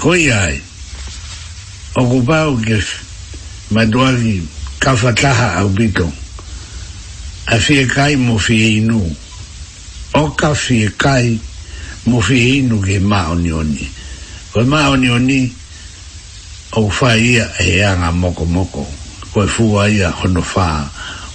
[0.00, 0.65] Ko ia ai.
[1.96, 2.84] ocupaukes
[3.70, 4.42] maduaki
[4.78, 6.12] kafataha aupito
[7.46, 9.16] afiekai mo fieinu
[10.14, 11.40] oka fiekai
[12.06, 13.88] mo fieinu ke maonioni
[14.52, 15.48] koe maonioni
[16.76, 18.84] ou fai ia e anga mokomoko
[19.32, 20.68] koe fua ia hono fā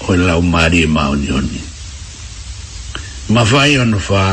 [0.08, 1.62] o lau mari e maonioni
[3.34, 4.24] mafai ono fā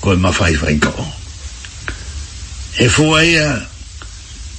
[0.00, 1.06] koe mafai fai ko'o
[2.80, 3.52] e fua ia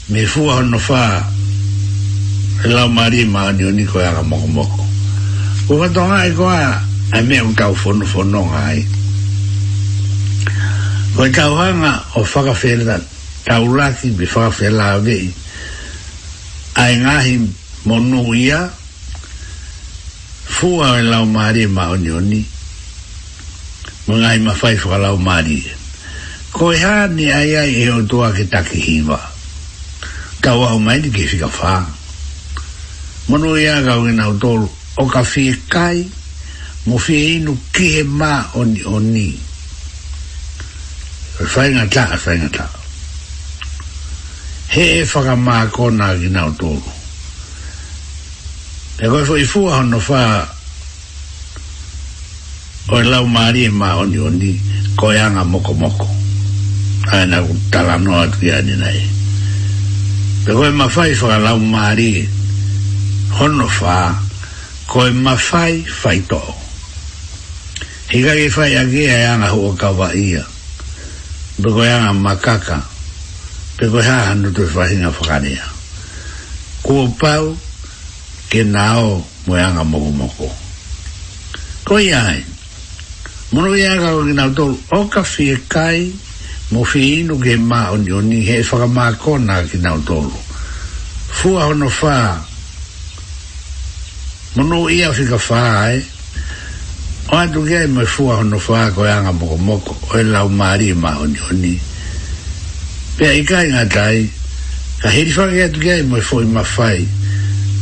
[0.09, 1.23] mefua no fa
[2.63, 4.85] e lau mari maani oni koe aga mokomoko
[5.65, 5.87] ko e
[7.11, 7.73] a me un no
[8.05, 8.85] fono no ngai
[11.15, 13.01] koe tau hanga o whakawhera
[13.45, 14.25] tau laki bi
[14.69, 15.27] la avei
[16.77, 17.33] ai ngahi
[17.85, 18.61] monu ia
[20.45, 22.45] fua e lau mari maani oni
[24.07, 25.63] ma ima fai la mari
[26.53, 26.77] koe
[27.09, 28.45] ni ai ai e o tua ke
[30.45, 31.75] tau au mai ni kei whika whā.
[33.29, 34.67] Mono ia gau ina o tolu,
[35.01, 36.05] o ka whie kai,
[36.85, 39.27] mo whie inu ki he mā o ni o ni.
[41.53, 42.65] Whainga tā, whainga tā.
[44.73, 46.93] He e whaka mā kona ki nā o tolu.
[49.01, 50.23] E koe fwoi fua hono whā,
[52.93, 54.53] o e lau maari e mā o ni o ni,
[54.95, 56.07] koe anga moko moko.
[57.11, 58.97] Aina kutala kutala noa tuki ani nai.
[60.45, 62.21] Pe koe mawhai whakalau maari
[63.33, 64.13] Hono wha
[64.85, 66.37] Koe mawhai fai to
[68.13, 70.45] Hika ke whai a ke a e anga hua kawa ia
[71.57, 72.77] Pe koe anga makaka
[73.77, 75.65] Pe koe haa hanu tu e whahinga whakanea
[76.85, 77.57] Kua pau
[78.45, 80.47] Ke nao mo anga moko moko
[81.89, 82.45] Koe iai
[83.49, 86.13] Mono iai o ki nao tōru Oka fie fie kai
[86.71, 90.33] mo fi inu ge ma oni oni he faka ma kona ki na utolo
[91.37, 92.41] fua hono fa
[94.55, 96.01] mono ia fi ka fa e
[97.29, 100.49] o atu ge me fua hono fa ko yanga e moko moko o e lau
[100.49, 101.77] mari ma oni oni
[103.17, 104.25] pe ika inga tai
[105.01, 107.05] ka heri fa ge atu ge me fo ima fai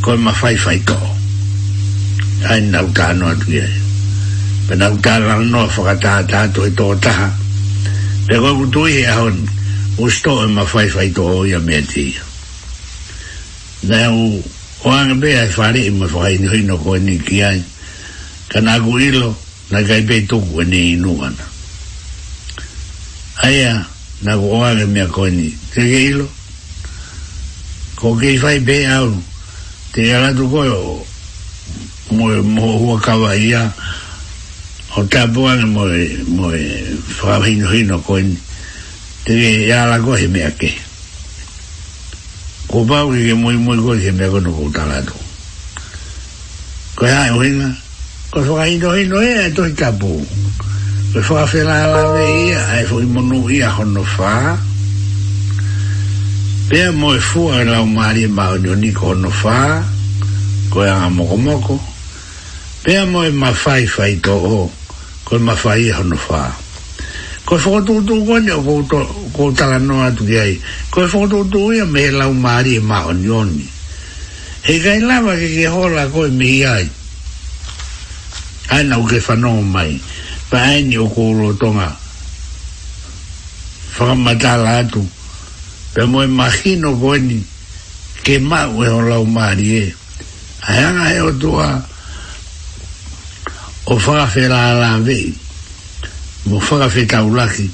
[0.04, 1.00] ko ima e fai fai ko
[2.52, 3.68] ai na utano atu ge
[4.68, 7.42] pe na utano no fa ka ta ta to e to ta ta
[8.30, 9.36] Le koe kutui he ahon,
[10.00, 12.16] o sto e ma fai fai to o ia mea ti.
[13.84, 14.08] Na e
[14.84, 17.60] o anga bea e whare i ma fai ni hino koe ni ki ai,
[18.48, 19.36] ka nā ku ilo,
[19.72, 21.44] na kai pe tuku e ni inuana.
[23.44, 23.84] Aia,
[24.22, 26.28] na ku o anga mea koe ni, te ke ilo,
[28.00, 29.12] ko ke i fai pe au,
[29.92, 30.96] te alatu koe o,
[32.16, 33.68] mo mo hua kawa ia,
[34.96, 38.38] o te apuanga mo e mo e whakahino hino ko in
[39.26, 40.70] te ke yara ko he mea ke
[42.70, 45.18] ko pao ke ke moi moi ko he mea kono ko talatu
[46.94, 47.70] ko hae o hinga
[48.30, 50.06] ko whakahino hino e e tohi te apu
[51.10, 54.54] ko whakawhela ala ve ia e fo imonu ia hono whaa
[56.70, 59.82] pia mo e fua e lau maari e mao ni o ni ko hono whaa
[60.70, 61.76] ko e anga moko moko
[62.86, 64.70] pia mo e mawhai whai to o oh
[65.34, 66.46] ko ma fai e ho no fa
[67.42, 69.02] ko fo tu tu ko ne ko to
[69.34, 70.62] ko ta la no atu ye
[70.94, 73.50] ko fo tu tu ye me la u mari e ma onion
[74.62, 76.86] he ga la ba ke ke ho la ko mi ye
[78.70, 79.98] ai na u ke fa no mai
[80.54, 81.90] pa ai ni o ko lo to nga
[83.98, 85.02] fa ma ta la tu
[85.98, 87.42] pe mo imagino ko ni
[88.22, 89.84] ke ma we o la u mari ye
[90.70, 91.82] ai ana he o tu a ah
[93.86, 95.34] o faga felala vei
[96.48, 97.68] mo faga fetaulaki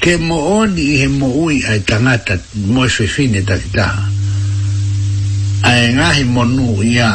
[0.00, 2.40] ke mooni i he moui ae tagata
[2.72, 4.04] mo e fefine takitaha
[5.68, 7.12] ae gahi monū ia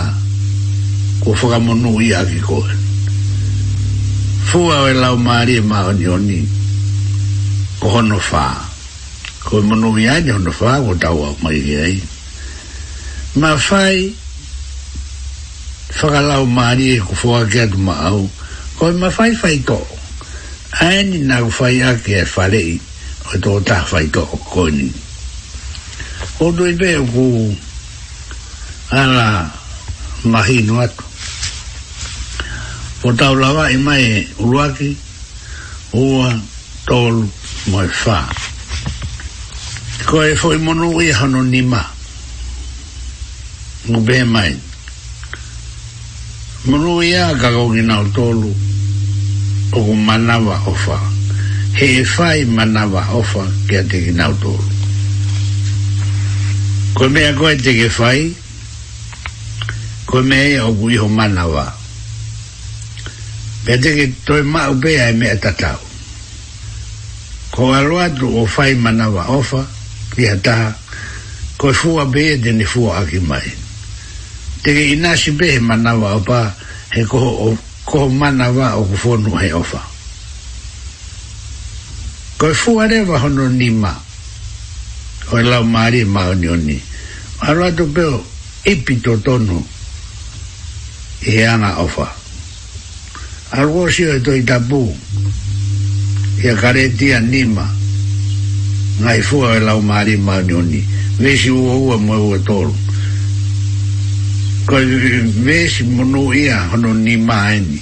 [1.21, 2.75] kua fakamonū ia akikoe
[4.49, 6.45] fua o e lau malie maonioni
[7.81, 8.45] ko honofā
[9.49, 11.97] koe monū iai ni honofā ko tau aumaihe ai
[13.41, 14.20] ma fai
[15.97, 18.23] whakalau maari e ko whoa kia tu maau,
[18.79, 19.79] ko e mawhai whai tō.
[20.81, 22.79] Aeni nā ku whai a ke e wharei,
[23.27, 24.87] o tō tā whai tō ko ni.
[26.39, 27.25] O tō i pēo ku
[28.95, 29.51] ala
[30.23, 31.03] mahi no atu.
[33.03, 34.95] O tau lawa e mai uruaki,
[35.91, 36.31] ua
[36.87, 37.25] tōlu
[37.73, 38.23] moe whā.
[40.07, 41.83] Ko e whoi monu i hano ni ma.
[43.91, 44.70] Ngu mai.
[46.63, 48.53] Mano ia ka kongi nao tolu
[49.73, 50.93] o ku manawa ofa.
[51.73, 54.61] He e fai manawa ofa ki a teki nao tolu.
[56.93, 58.29] Koe mea koe teke fai,
[60.05, 61.65] koe mea ia o ku iho manawa.
[63.65, 65.81] Pea teke toi mao pea e mea tatau.
[67.49, 69.65] Ko aloatu o fai manawa ofa
[70.13, 70.77] ki a taha,
[71.57, 73.60] koe fua bea dene fua aki maini
[74.63, 76.53] te i nasi be he manawa o pa
[76.93, 79.81] he koho o koho manawa o kufonu he ofa
[82.37, 83.91] ko e fua rewa hono ni ma
[85.31, 86.77] o e lau maari e mao ni oni
[87.41, 88.21] aroa to peo
[88.65, 89.57] ipi to tonu
[91.25, 92.05] he anga ofa
[93.57, 94.93] aroa si o e to i tapu
[96.43, 97.65] i a ni ma
[99.01, 100.81] ngai fua o e lau maari e mao ni oni
[101.17, 102.73] vesi ua ua mo ua tolu
[104.65, 104.77] ko
[105.41, 107.81] vesi mono ia hono ni maini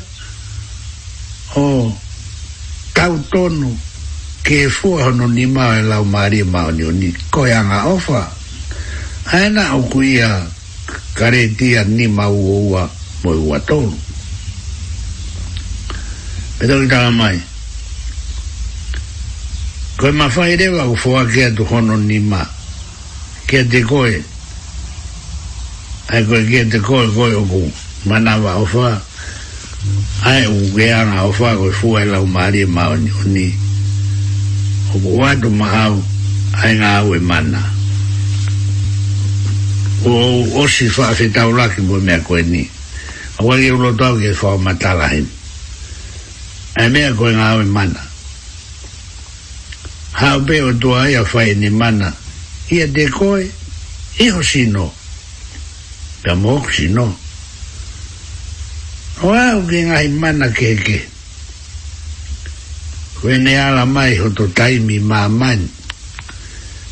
[4.44, 8.32] ke fua hono ni maa e lau maari maa e ofa
[9.32, 10.46] aina au kuia
[11.14, 12.88] karetia ni maa ua
[13.24, 13.58] ua
[16.60, 17.40] Petal ka mai.
[19.96, 22.44] Ko ma fai de wa fo a ke tu hono ni ma.
[23.48, 24.12] Ke te koe.
[26.12, 27.64] Ai koe ke te koe koe o ku.
[28.04, 28.52] Ma na wa
[30.28, 33.22] Ai u ke ana o fa koe fu e lau maari e mao ni o
[33.34, 33.46] ni.
[34.92, 35.00] O
[35.42, 35.96] ku ma hau.
[36.60, 37.62] Ai ngā au e mana.
[40.04, 40.12] O
[40.60, 42.62] o si fa fe tau laki mea koe ni.
[43.40, 45.39] A wangi ulo tau ke fa o matala himu
[46.78, 48.00] e mea koe ngā awe mana.
[50.18, 52.10] Hau pe o tua ia whae ni mana,
[52.70, 53.46] ia te koe,
[54.18, 54.92] iho sino.
[56.22, 57.04] Pea mōku sino.
[59.22, 61.00] O au ki ngā mana keke.
[63.20, 65.50] Koe ne ala mai ho to taimi mā mo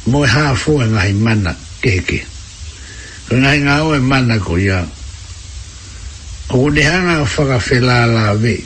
[0.08, 2.24] Moe haa fua ngā mana keke.
[3.28, 4.82] Koe ngā ngā awe mana ko ia.
[6.48, 8.64] O kone hanga whakawhelala wei.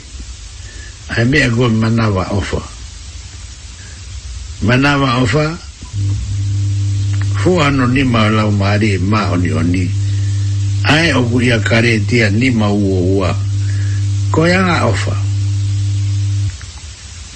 [1.15, 2.57] I may go Manawa offer.
[4.65, 5.49] Manawa offer.
[7.37, 9.85] Fua no nima lau mari ma oni oni.
[10.89, 13.35] Ai o ia kare tia nima uo ua.
[14.33, 15.13] Koyanga offer.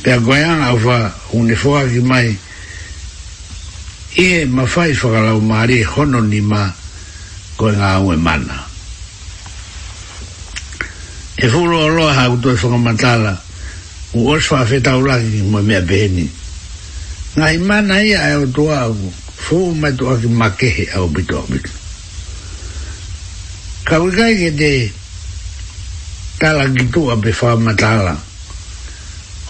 [0.02, 2.34] Pea koyanga offer unifua ki mai.
[4.18, 6.74] Ie mawhai lau mari hono nima
[7.58, 8.58] koe ngā ue mana.
[11.38, 13.38] E furo aloha hau toi whakamatala.
[13.38, 13.47] Ia
[14.16, 16.32] o o swa fe tau lagi mo mea beheni
[17.36, 18.96] nga imana ia e o toa au
[19.36, 21.70] fu ma toa ki makehe au bito au bito
[23.84, 24.72] ka wikai ke te
[26.40, 28.16] tala ki tua pe wha matala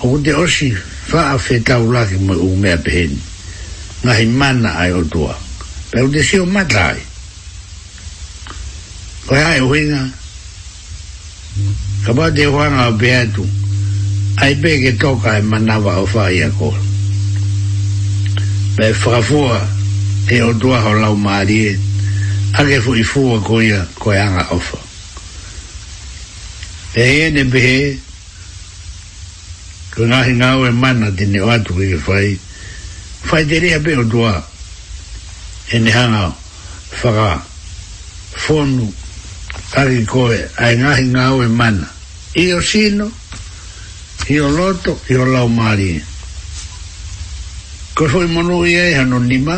[0.02, 0.74] o te osi
[1.14, 3.18] wha a fe tau lagi mo u mea beheni
[4.02, 5.38] nga imana ai o toa
[5.94, 6.98] pe o te si o matai
[9.30, 10.02] ko hai o hinga
[12.10, 13.67] ka ba te wanga o beheni
[14.38, 16.70] ai pe ke toka e manawa o whai ako.
[18.78, 19.62] Pe whakafua
[20.30, 21.74] e o tua ho lau maarie,
[22.54, 24.78] ake fu i fua ko ia ko e anga ofa.
[26.94, 27.98] E ene pehe,
[29.94, 32.38] ko ngahi ngau e mana tine o atu ke whai,
[33.32, 34.38] whai te rea pe o tua,
[35.74, 36.32] e ne hanga
[37.02, 37.42] whaka,
[38.38, 38.86] fonu,
[39.74, 41.88] ake koe, ai ngahi ngau e mana.
[42.38, 43.10] I o sino,
[44.28, 46.04] Hio loto, hio lau maari.
[47.96, 49.56] Ko fui monu ia i hano nima.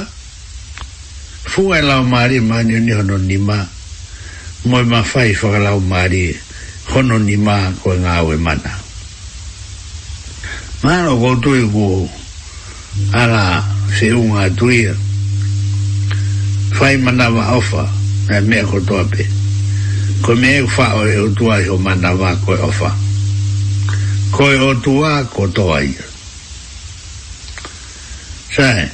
[1.49, 3.65] Fua e lau maari maani ni hano nima.
[4.69, 6.37] Moi ma fai fua lau maari.
[6.93, 8.69] Hono nima koe ngā ue mana.
[10.85, 12.05] Mano koutu i ku
[13.11, 13.65] ala
[13.97, 14.93] se unga tuia.
[16.77, 17.89] Fai mana wa ofa.
[18.29, 19.25] Mea mea kotoa pe.
[20.21, 22.93] Ko mea e ufa o e utua i ho mana wa koe ofa.
[22.93, 23.08] Mea
[24.31, 26.03] koe o tua ko toa ia.
[28.55, 28.85] Sae,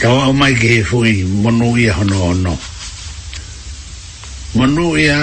[0.00, 2.54] tau au mai ke he fui, monu ia hono hono.
[4.56, 5.18] Monu ia,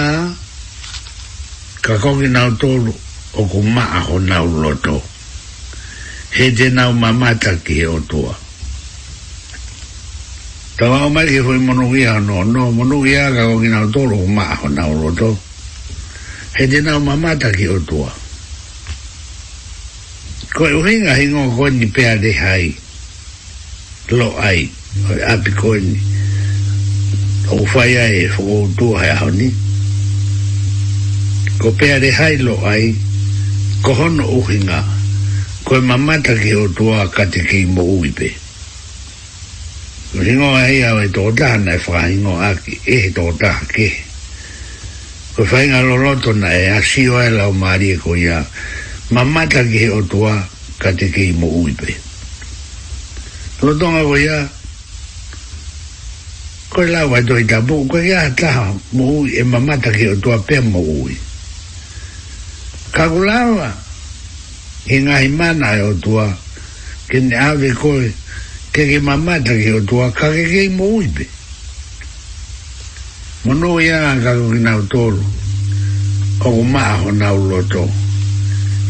[1.82, 2.92] ka koki nau tolu,
[3.34, 5.00] o ku maa ho nau loto.
[6.32, 8.34] He te nau mamata ki he o tua.
[10.76, 13.86] Tau au mai ke he fui, monu ia hono hono, monu ia, ka koki nau
[13.90, 15.28] tolu, o ku maa ho nau loto.
[15.28, 15.40] Tau au mai ke he fui, monu ia hono hono, monu ia, ka koki nau
[15.40, 15.49] tolu, o ku maa ho nau loto
[16.58, 18.10] he te nao mamata ki o tua.
[20.54, 22.74] Ko e uhinga he ngon koe ni pea de hai,
[24.10, 24.70] lo ai,
[25.26, 25.98] api koe ni,
[27.54, 29.48] o whai ai e whu o tua he ao ni.
[31.60, 32.94] Ko pea de hai lo ai,
[33.86, 34.82] ko hono uhinga,
[35.64, 38.34] ko e mamata ki o tua ka te ki mo uipe.
[40.18, 44.09] Ringo ai au e tō tāna e whai ngō aki, e tō tāna kehe.
[45.40, 48.44] Pa fai nga loloto na e asio e lao maari e ko ia.
[49.08, 50.36] Ma mata ki o tua
[50.76, 51.96] ka te ke i mo uipe.
[53.64, 54.36] Lotonga ko ia.
[56.68, 57.88] Ko lao wai toi tapu.
[57.88, 61.16] Ko ia taha mo ui e ma mata ki o tua pe mo ui.
[62.92, 63.72] Ka ku lawa.
[64.92, 65.00] I
[65.32, 66.28] mana e o tua.
[67.16, 68.12] ne ave koe.
[68.76, 71.39] Ke ke ma mata ki o tua ka ke ke i mo uipe
[73.42, 75.24] mono ya ga na tolu
[76.44, 77.88] o ma ho na uloto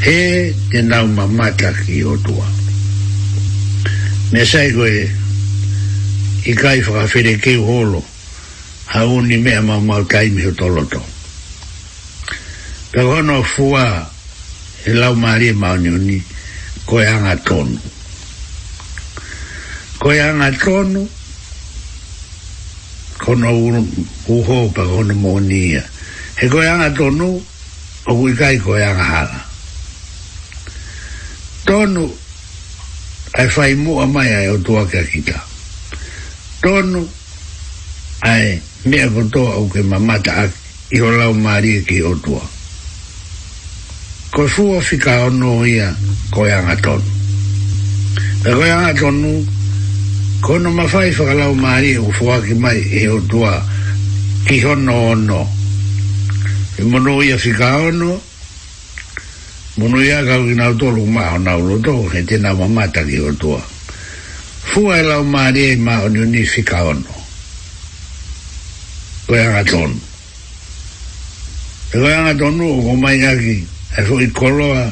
[0.03, 2.45] he te na ma mata ki o tua
[4.33, 5.07] ne sai go e
[6.51, 8.03] i kai fa fere ke holo
[8.91, 10.99] ha uni me ma ma kai me o toloto
[12.91, 14.03] pero no fua
[14.83, 16.19] e lau mari ma ni
[16.87, 17.79] ko ya ga tonu
[20.03, 21.07] ko ya ga tonu
[23.31, 23.83] pono uru
[24.35, 25.83] uho pa kono monia
[26.39, 27.29] he ko yanga tonu
[28.07, 29.41] o kui kai ko yanga hala
[31.69, 32.03] tonu
[33.39, 35.39] ai fai mu amai ai o tua kia kita
[36.63, 37.01] tonu
[38.31, 38.47] ai
[38.91, 40.51] mea kotoa au ke mamata ak
[40.91, 42.43] i o lau maari ki o tua
[44.35, 45.87] ko fua fika ono ia
[46.35, 47.11] ko yanga tonu
[48.43, 48.65] e ko
[49.01, 49.31] tonu
[50.41, 53.61] kono mawhai whakalau maari o e whuaki mai e o tua
[54.49, 55.41] ki hono ono
[56.77, 58.21] e mono ia whika ono
[59.77, 63.33] mono ia kau ki nau lu ma o nau loto he tena mamata ki o
[63.37, 63.61] tua
[64.73, 67.13] fua e lau maari e ma o ni ni whika ono
[69.29, 70.01] koe anga tonu
[71.93, 73.57] e koe anga tonu o kumai aki
[73.97, 74.89] e fwoi koloa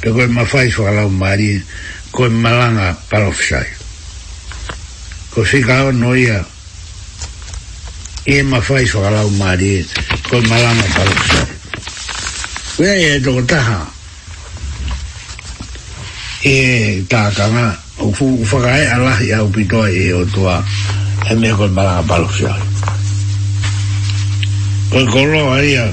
[0.00, 1.58] pe koe mawhai whakalau maari
[2.14, 3.81] koe malanga parofisai
[5.32, 6.44] ko si kao noia
[8.28, 9.80] e ma fai so kalau mari
[10.28, 11.40] ko malanga kalau sa
[12.76, 13.80] wea e to taha
[16.44, 16.56] e
[17.08, 17.66] taka nga
[18.04, 20.60] ufu ufakae ala ya upito e o tua
[21.24, 22.52] e me ko malanga kalau sa
[24.92, 25.88] ko kolo aia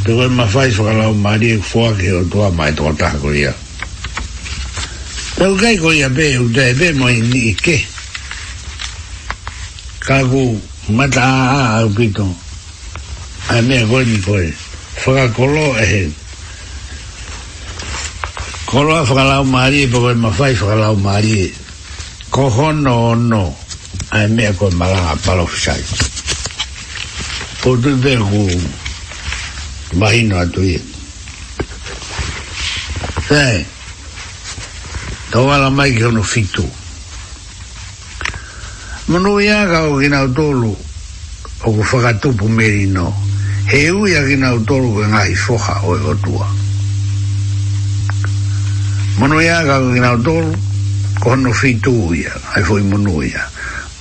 [0.00, 3.52] ko ma fai so kalau mari e fuake o tua mai to taha ko ia
[3.52, 3.63] ko
[5.34, 7.74] Tau kai ko ia pe u tae pe mo ini i ke.
[9.98, 10.60] Ka ku
[10.94, 12.26] mata a a au pito.
[13.50, 14.46] Ai mea koe ni koe.
[15.02, 16.02] Whaka kolo e he.
[18.70, 21.48] Kolo a whakalau maari e pokoe ma whai whakalau maari e.
[22.30, 23.42] Ko hono o no.
[24.14, 25.82] Ai mea koe maranga palo fisai.
[27.60, 28.40] Po tu pe ku
[29.98, 30.80] mahino atu i e.
[33.26, 33.26] Sae.
[33.28, 33.73] Sae
[35.30, 36.66] tau ala mai ki ono fitu.
[39.08, 40.72] Mano i aga o gina o tolu
[41.64, 43.12] o ku whakatupu meri no,
[43.68, 46.48] he ui a gina o tolu ke ngai foha o e otua.
[49.20, 50.52] Mano i aga o gina o tolu
[51.20, 53.44] ko ono fitu uia, ai foi mano i a.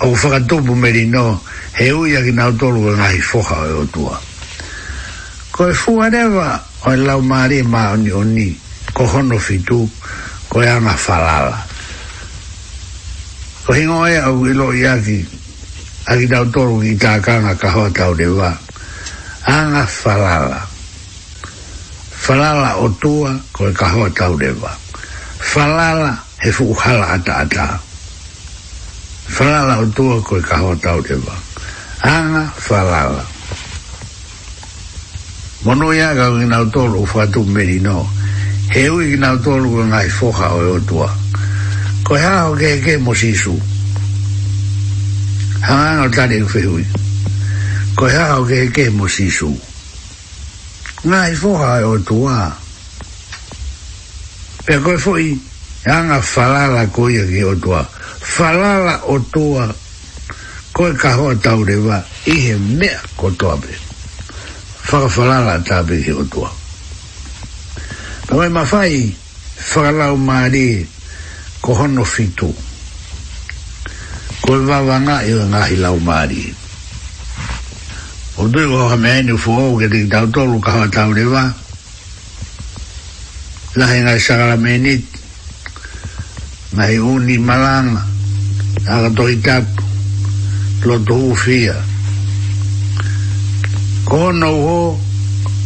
[0.03, 1.39] O ku whakatupu meri no,
[1.75, 4.15] he ui a gina o tolu ke ngai foha o e otua.
[5.51, 6.51] Ko e fuareva
[6.87, 8.49] o e lau maare maa oni oni,
[8.91, 10.21] ko hono fitu uia,
[10.55, 11.57] o e anga falala.
[13.67, 15.17] O hingo e au ilo i aki,
[16.05, 18.51] aki tau toru ki tā kanga ka hoa tau de wā.
[19.49, 20.61] Anga falala.
[22.23, 24.71] Falala o tua ko e ka hoa tau de wā.
[25.41, 26.11] Falala
[26.45, 27.65] he fukuhala ata ata.
[29.33, 31.35] Falala o tua ko e ka hoa tau de wā.
[32.05, 33.25] Anga falala.
[35.65, 38.21] Mono ia ka wina o toru fuatu meri noa
[38.73, 41.07] he ui ki nao tōlu ka ngai whoka o e otua
[42.03, 43.53] ko hea o ke ke mo sisu
[45.61, 46.85] hanga ngau tani u e whehui
[47.95, 49.49] ko hea o ke ke mo sisu
[51.05, 52.37] ngai whoka o e otua
[54.65, 55.37] pe koe fwoi
[55.85, 57.81] hanga whalala koe ke otua
[58.37, 59.65] whalala otua
[60.73, 63.69] koe ka hoa tau rewa ihe mea kotoa pe
[64.89, 66.62] whakawhalala tāpe ke otua ko
[68.33, 69.13] Oe ma fai,
[69.73, 70.81] whakalau maari,
[71.61, 72.49] ko hono fitu.
[74.41, 76.41] Ko e wawanga e o ngahi lau maari.
[78.41, 81.43] O tui koha me aini ufo au, ke tiki tau tolu kawa tau rewa.
[83.77, 85.05] Lahe ngai sakara me nit,
[86.73, 88.01] ngai uni malanga,
[88.93, 89.83] aga tohi tapu,
[90.87, 91.75] loto ufia.
[94.09, 94.79] Ko hono uho,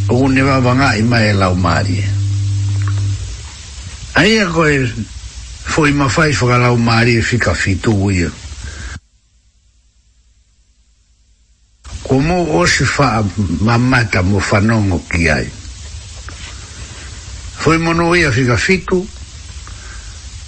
[0.07, 1.95] ko ne wawanga i mai e lau maari.
[1.95, 2.15] Ko hono uho,
[4.17, 4.81] Ai a koe
[5.73, 8.31] foi ma fai fo gala e o mari e fika fitu uia.
[12.01, 13.21] Komo o si fa
[13.61, 15.45] ma mata mo fanongo ki ai.
[17.61, 19.07] Foi mono uia fika fitu.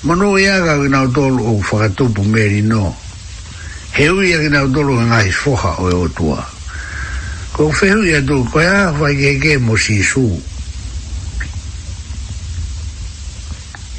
[0.02, 2.90] Mono uia ga gina o tolu o fagatupu meri no.
[3.94, 6.42] He uia gina o tolu ngai foha o e o tua.
[7.54, 10.42] Ko fehu ia tu, koe a fai ke ke mo si suu.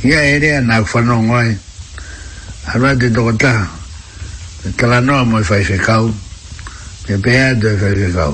[0.05, 1.57] ia ere na fanongo ai
[2.75, 3.69] ara de dogata
[4.77, 6.09] tala no mo fai fe kau
[7.07, 8.33] pe pe de fai fe kau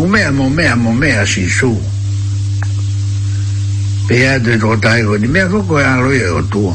[0.00, 1.74] o me mo me mo me a si su
[4.06, 6.70] pe a de dogata ai ni me e e ko ya lo ye o tu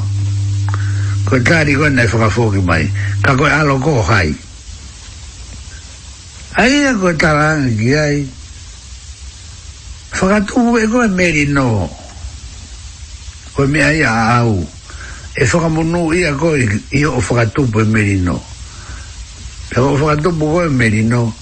[1.28, 2.84] ko tari ko na fa fo ki mai
[3.24, 4.36] ka ko a lo ko hai
[6.60, 8.28] ai ko tala ki ai
[10.14, 11.90] whakatū e koe meri no
[13.56, 14.66] koe mea ia au
[15.36, 16.62] e whakamunu ia koe
[16.94, 18.38] i o whakatū e meri no
[19.76, 21.34] e o whakatū koe meri no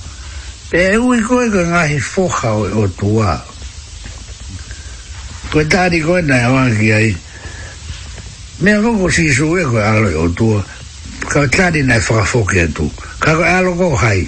[0.69, 3.35] pe e ui koe koe ngahi foha o, o tua
[5.51, 7.15] koe tāri koe nai awangi ai
[8.61, 10.63] mea koko si su e koe alo o tua
[11.27, 12.87] ka tāri nai whakafoke atu
[13.19, 14.27] ka koe alo koe hai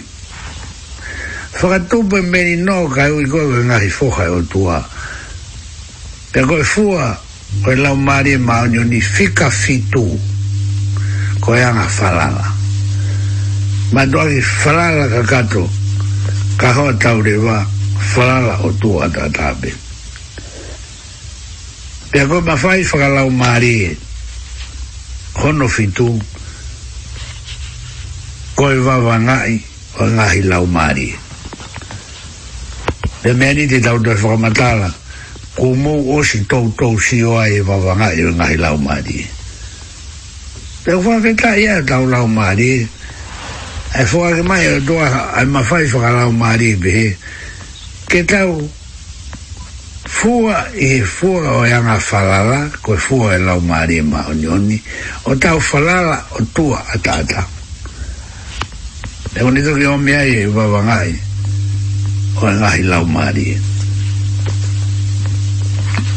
[1.60, 4.78] whakatupe meni no kai ui koe koe ngahi whokai o tua
[6.32, 7.18] pe koe fua
[7.64, 10.20] koe lau maari e maonio ni fika fitu
[11.42, 12.46] koe anga whalala
[13.94, 15.70] ma doa ki whalala ka kato
[16.58, 17.58] ka hoa taure wa
[18.16, 19.70] whalala o tua ta tabe
[22.12, 23.98] pe koe mawhai whakalau maari e
[25.42, 26.18] hono fitu
[28.56, 29.62] koe wawangai
[30.02, 31.23] o ngahi lau maari e
[33.24, 34.92] le mea ni te tau tau whakamatala
[35.56, 39.24] ko mou o si tau tau si o ai e wawanga e ngai lau maari
[40.84, 42.84] te whaketa ia tau lau maari
[43.96, 45.08] e whaka ke mai o doa
[45.40, 47.16] ai mawhai whakalau maari be
[48.12, 48.60] ke tau
[50.04, 54.76] fua e fua o e anga falala ko fua e lau maari e ma onioni
[55.32, 57.48] o tau falala o tua atata
[59.32, 61.32] e oni toki o mea e wawangai e
[62.42, 63.58] o e ngahi lau maari e.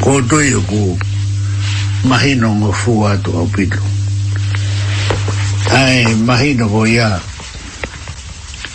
[0.00, 0.80] Ko doi o ku
[2.08, 3.80] mahino ngō fua atu au pitu.
[5.72, 7.20] Ai mahino ko ia.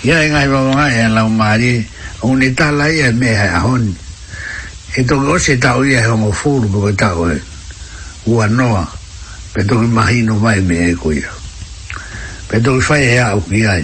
[0.06, 1.80] Ia e ngahi wawa ngahi e lau maari e.
[2.22, 3.94] O ne tala ia me hai ahoni.
[4.98, 7.38] E toki o se tau ia e ngō fulu ko e tau e.
[8.30, 8.86] Ua noa.
[9.54, 11.32] Pe toki mahino mai me e ko ia.
[12.50, 13.84] Pe toki fai e au ki ai.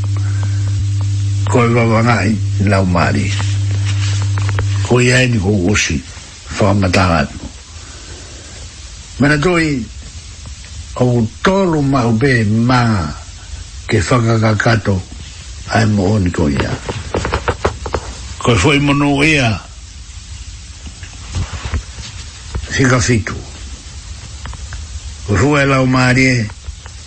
[1.51, 2.31] koe wawangai
[2.71, 3.27] lau maari.
[4.87, 5.99] Koe ai ni kou osi,
[6.57, 7.39] whaamataha atu.
[9.19, 9.67] Mana toi,
[10.95, 12.31] au tolu mahu be
[12.69, 12.79] mā
[13.89, 14.95] ke whakakakato
[15.75, 16.71] ai moho ni koe ia.
[18.43, 19.51] Koe whoi mono ia,
[22.77, 23.35] whika whitu.
[25.27, 26.35] Koe whoi e lau maari e,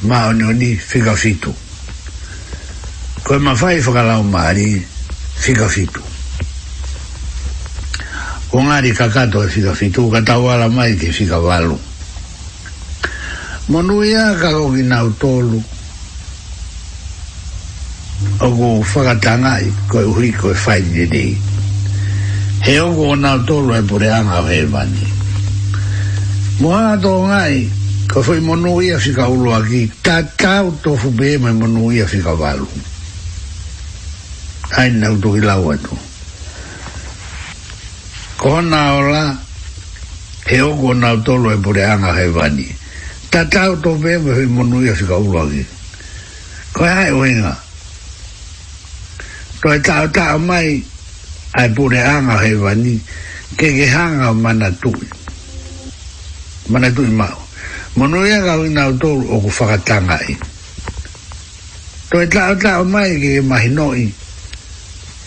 [0.08, 1.48] mā oni oni whika whitu.
[1.52, 1.63] Koe
[3.24, 4.84] koe ma fai whakalau maari
[5.40, 6.02] whika whitu
[8.52, 11.80] ko ngāri kakato e whika whitu ka tawala mai ke whika walu
[13.72, 15.56] monu ia ka koki nau tolu
[18.44, 21.32] o ko whakatanga i koe uhi koe whai nidei
[22.60, 25.06] he o ko nau tolu e pure anga o hermani
[26.60, 27.72] moa ato ngai
[28.04, 32.68] ka whai monu ia whika ulu aki ta tau tofu bēma monu ia whika walu
[32.68, 32.92] monu ia whika walu
[34.74, 35.94] ai na udu ilau atu.
[38.40, 39.22] Kona ola,
[40.48, 42.66] he ogo na utolo e pure anga he vani.
[43.32, 45.62] Ta tau to bebe he monu ia si ka ulagi.
[46.74, 47.54] Koe hai oinga.
[49.62, 50.68] Toi tau tau mai,
[51.58, 52.94] ai pure anga he vani,
[53.58, 55.06] ke ke hanga o mana tui.
[56.70, 57.38] Mana tui mau.
[57.96, 60.34] Monu ia ka ui na utolo o ku whakatanga i.
[62.10, 64.04] Toi tau tau mai ke ke mahinoi,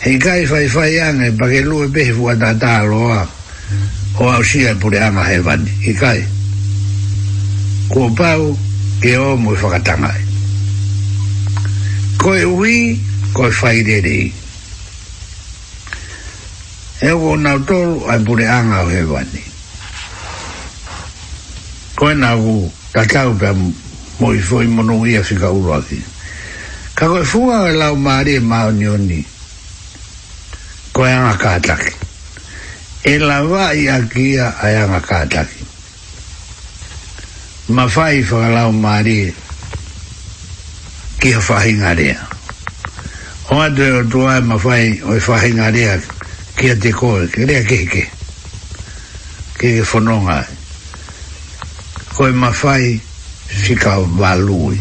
[0.07, 3.27] he kai fai fai anga e pake lua e pehe fua tā tā loa
[4.23, 6.23] o au sia e pure anga he vani he kai
[7.91, 8.55] ko pau
[9.03, 10.21] ke o mui e whakatangai
[12.23, 12.95] koe ui
[13.35, 14.31] koe fai rerei
[17.03, 19.43] e o nau tolu ai pure anga o he vani
[21.99, 22.57] koe nau ku
[22.95, 23.51] tatau pia
[24.23, 25.99] mui fai monongia fika uroaki
[26.97, 29.21] Kako e funga o e lau maare e maa nioni.
[29.21, 29.21] Ni
[30.97, 31.93] ko e anga kātaki.
[33.05, 35.65] E la vai a kia a e anga kātaki.
[37.75, 39.17] Ma whai whakalau maari
[41.21, 42.17] ki a whahi ngarea.
[43.53, 45.99] O atu e o tua e ma fai o e whahi ngarea
[46.57, 48.07] ki a te koe, ki rea ki
[49.57, 50.37] Keke whanonga.
[52.13, 52.97] Ko e ma whai
[53.65, 54.79] sika walui.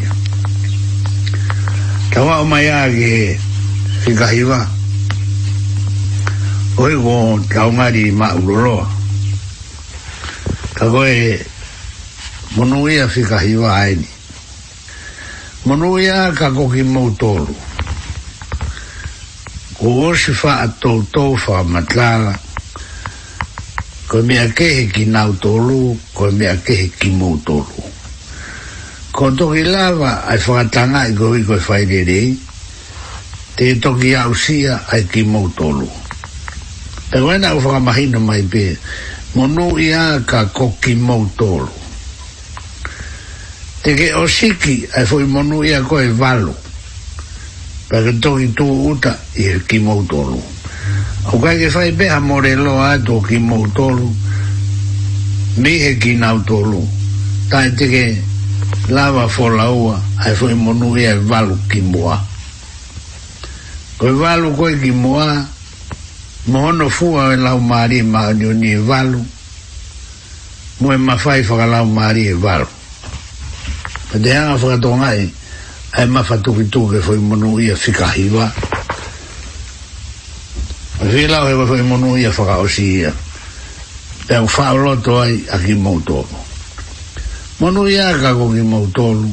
[2.13, 3.39] Tawa o mai a ki he
[4.05, 4.61] sika hiwa.
[4.65, 4.76] Tawa
[6.79, 8.85] oi go taunga di ma uloro
[10.77, 11.41] ka go e
[12.53, 14.05] monu ia fika hiwa aini
[15.65, 17.49] monu ia ka go ki mou tolu
[19.81, 22.37] ko go si fa a tou tou fa matlala
[24.13, 27.81] ko mea kehe ki nau tolu ko mea kehe ki mou tolu
[29.17, 32.21] ko toki lava ai whakatanga i go i go i whaerere
[33.57, 36.05] te toki ausia ai ki mou tolu ko
[37.13, 38.77] e wena u whaka mahino mai pe
[39.35, 41.69] monu i a ka koki mou tolu
[43.83, 46.53] te ke o siki ai e fwoi monu i a koe valu
[47.89, 50.43] pa ke toki tu uta i e ki mou tolu
[51.31, 54.11] au kai ke whai pe a more lo a to ki mou tolu
[55.63, 56.83] mi he ki nau tolu
[57.49, 58.05] tai te ke
[58.89, 62.19] lava fo la ua ai e fwoi monu i a valu ki mua
[63.97, 65.55] koe valu koe ki mua koe valu koe ki mua
[66.47, 69.19] mohono fua e lau maari e maanio ni e valu
[70.79, 72.67] mo e mawhai whaka lau maari e valu
[74.13, 75.33] pa te hanga whakatonga e
[76.01, 78.47] e mawha tuki tuke fwoi monu ia whikahi wa
[81.03, 83.13] e whi lau e fwoi monu ia whakaosi ia
[84.31, 86.37] e au whaoloto ai a ki mautolo
[87.59, 89.27] monu ia ka ko ki mautolo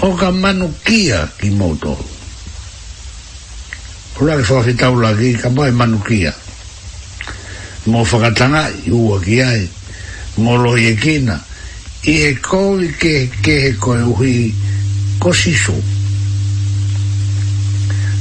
[0.00, 2.15] o ka manu kia ki mautolo
[4.16, 6.32] Ora ke fa fita ula ki ka mai manukia.
[7.92, 9.68] Mo fa ka tanga i u ki ai.
[10.40, 11.36] Mo lo ye kina.
[12.08, 14.34] I he ko i ke ke he ko e uhi
[15.20, 15.74] ko si su.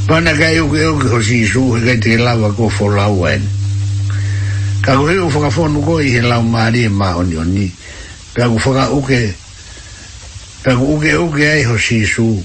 [0.08, 3.24] Pana ka i uke uke ko si su he kai te lava ko fo lau
[3.32, 3.48] en.
[4.84, 7.68] Ka ku hiu fa ka fonu ko i he lau maari e maho ni oni.
[8.36, 9.32] Pea ku fa ka uke.
[10.60, 12.36] Pea ku uke uke ai ho si su.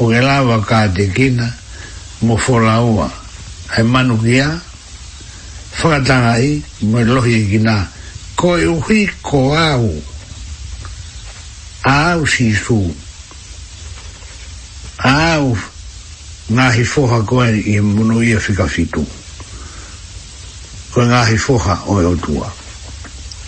[0.00, 1.44] Ho ke lava ka te kina.
[1.52, 1.62] Pea
[2.24, 3.10] mo folaua
[3.78, 4.50] e manu ki a
[5.82, 7.74] whakatanga i mo i lohi ki nā
[8.36, 9.88] ko e uhi ko au
[11.84, 12.78] a au si su
[14.98, 15.52] a au
[16.48, 19.04] ngāhi foha koe i e munu i a whika fitu
[20.92, 22.48] koe ngāhi foha o e otua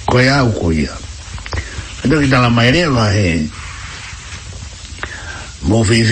[0.07, 0.93] koe au ko ia
[2.05, 3.45] e tuki tala mai rewa he eh
[5.67, 6.03] mo vi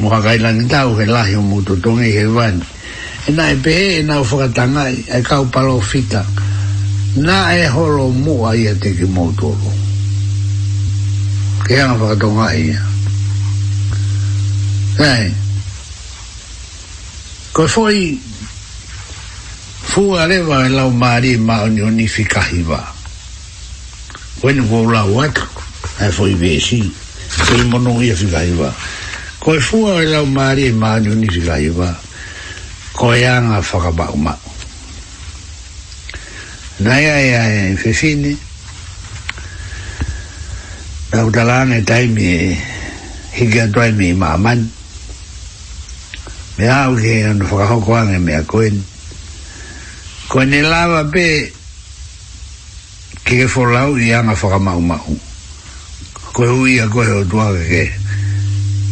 [0.00, 2.56] mo ha gai lan da o la hi mo to e van
[3.28, 6.24] e na e pe e na o tanga ka e ka o palo fita
[7.20, 9.70] na e holo mo a te ki mo to ro
[11.68, 12.72] ke ha fo ka tong ai
[17.52, 18.16] ko foi
[19.92, 21.36] fu e a leva e la o ma o ni
[21.84, 22.24] hiva ni fi
[24.44, 25.44] la o atu
[26.00, 26.94] e foi vi e si
[27.32, 28.68] Fui monongia fi kahiwa.
[28.68, 29.00] Fui monongia
[29.42, 31.90] ko e fua o lau maari e maanu ni rila iwa
[32.94, 34.38] ko e anga whakaba mao
[36.78, 37.42] na ia ia
[37.74, 38.38] e fefine
[41.10, 42.40] na utalane taimi e
[43.34, 44.70] higia taimi i maamani
[46.58, 48.78] me au ke anu whakahoko ange mea koen
[50.30, 51.50] koen e lava pe
[53.26, 53.66] ke ke fo
[53.98, 55.10] i anga whakamau mau
[56.30, 58.01] koe hui a koe o tuaga ke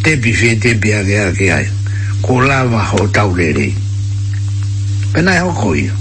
[0.03, 1.69] tebi fie tebi a ke ake ai
[2.25, 3.69] ko lava ho taurere
[5.13, 5.93] pena e hoko ia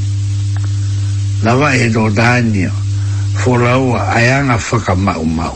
[1.43, 2.71] lava e do dania
[3.39, 5.55] fo laua ayanga whaka mau mau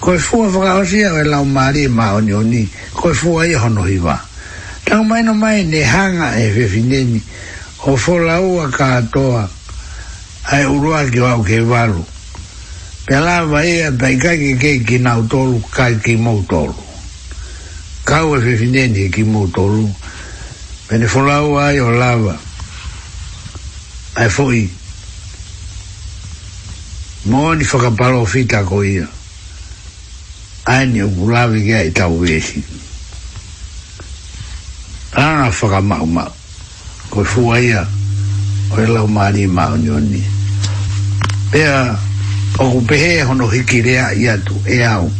[0.00, 2.62] koe fua whaka osia e lau maari e mao ni oni
[2.94, 4.18] koe fua i hono hi wa
[4.86, 7.22] tau mai no mai ne hanga e whewhineni
[7.86, 9.48] o fo laua ka atoa
[10.54, 12.04] ai urua ki wau ke varu
[13.08, 16.76] Pela vai a e taika ki ke ki na utolu ka ki mo utolu.
[18.04, 19.88] Ka ua se sinene ki mo utolu.
[20.84, 22.36] Pene folau ai o lava.
[24.12, 24.68] Ai foi.
[27.24, 29.08] Moni whakapalo fita ko ia.
[30.68, 32.60] Ai ni o kulavi ki a i tau vesi.
[35.16, 36.32] Ana whakamau mau.
[37.08, 37.80] Koi fua ia.
[38.68, 40.20] Koi e lau maari mau nioni.
[41.48, 41.96] Pea.
[41.96, 42.06] Pea
[42.58, 42.94] o ku
[43.26, 45.10] hono hikirea i atu e au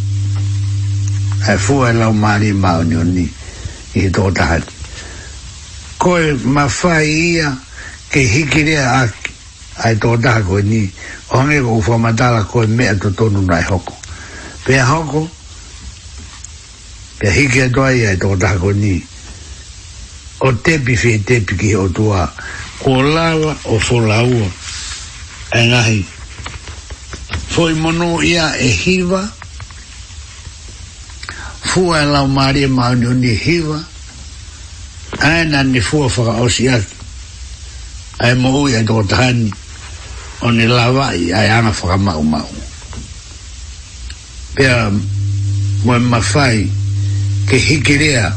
[1.53, 3.27] e fua e lau maari mao ni oni
[3.95, 4.73] i tō tahati
[6.03, 7.57] ko e mawhai ia
[8.11, 9.03] ke hikirea a
[9.87, 10.91] ai tō taha koe ni
[11.31, 13.95] o hange ko ufa matala koe mea to tonu nai hoko
[14.67, 15.29] pia hoko
[17.23, 18.99] pia hikia toa ia e tō taha koe ni
[20.41, 22.27] o tepi fie tepi ki o tua
[22.83, 24.47] ko lala o fola ua
[25.55, 26.05] e ngahi
[27.49, 29.23] foi mono ia e hiva
[31.61, 33.81] fu e la mari e ma no ni hiva
[35.21, 36.79] ana ni fu fa o si a
[38.21, 39.49] e mo u e go tan
[40.41, 42.49] o ni la vai a ana fa mau mau ma
[44.55, 44.67] pe
[45.85, 46.69] mo ma fai
[47.49, 48.37] ke hikirea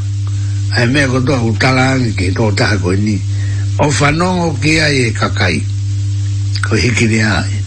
[0.76, 3.20] e me go to u talan ke to ta ni
[3.78, 5.60] o fa o ki ai e kakai
[6.68, 7.61] ko hikirea ai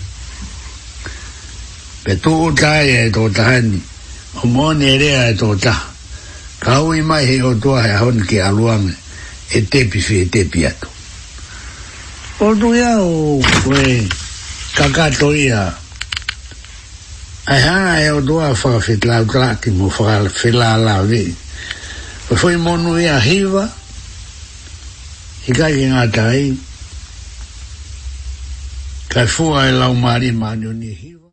[2.04, 3.78] pe tō tāi e tō tāni,
[4.36, 5.72] o mōne rea e tō tā.
[6.60, 8.92] Ka hui mai he o tōa he honi ki aluame,
[9.56, 10.90] e tepi fi e tepi atu.
[12.44, 13.86] O tu ia o koe
[14.76, 15.62] kakato ia,
[17.48, 21.22] ai hanga e o tōa whakawhetlau trāti mō whakawhetlau vi.
[22.30, 23.64] O fui mōnu ia hiva,
[25.48, 26.46] i kai ngā tāi,
[29.12, 31.23] kai fua e lau mārima ni hiva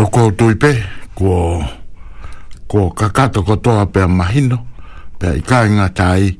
[0.00, 0.72] o ko tuipe
[1.12, 1.60] ko
[2.64, 4.56] ko kakato ko toa pe mahino
[5.20, 6.38] pe i ka inga tai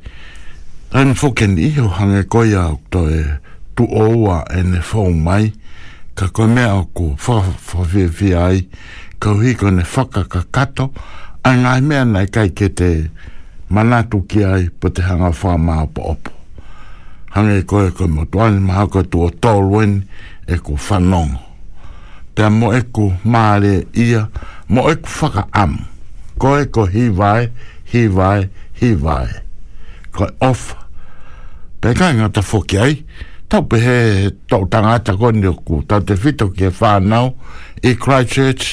[0.93, 3.21] tani fuken i ho hange koia o to e
[3.77, 5.45] tu oua e ne fau mai
[6.19, 8.59] ka koe mea o ko whawhawhia fa, fa, ai
[9.21, 10.87] ka hiko ne whaka kakato
[11.45, 12.91] a ngai mea nei kai ke te
[13.75, 16.31] manatu ki ai po te hanga wha maa po opo
[17.35, 19.93] hange koe koe motuani maha koe tu o tolwen
[20.49, 21.50] e ko whanongo
[22.41, 24.25] te mo eku maare ia,
[24.73, 25.75] mo eku whaka am.
[26.41, 27.51] Ko e ko hi vai,
[27.93, 28.47] hi vai,
[28.81, 29.29] hi vai.
[30.17, 30.65] Ko e off.
[31.85, 32.95] Pe kai ngā ta whoki ai,
[33.53, 33.99] tau pe he
[34.49, 37.35] tau tangata koni oku, tau te whito ki e whānau,
[37.85, 38.71] i Christchurch,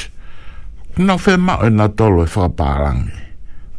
[1.04, 3.20] no whē mau na e nā tolo e whakapārangi.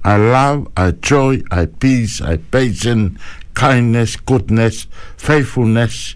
[0.05, 3.17] I love, a joy, I peace, I patience,
[3.57, 4.85] kindness, goodness,
[5.17, 6.15] faithfulness,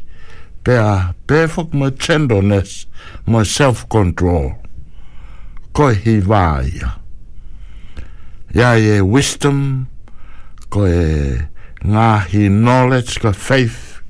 [0.65, 2.85] pe a, pe whakma tenderness,
[3.27, 4.55] my self control
[5.73, 6.83] ko hi vai
[8.53, 9.89] ya ye wisdom
[10.73, 11.39] ko e
[11.85, 14.01] nga hi knowledge ko faith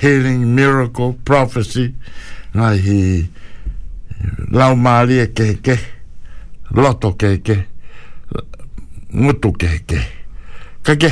[0.00, 1.94] healing miracle prophecy
[2.56, 3.28] nga hi
[4.50, 5.76] lau mali ke ke
[6.74, 7.56] loto ke ke
[9.14, 10.00] mutu ke ke
[10.82, 11.10] ke ke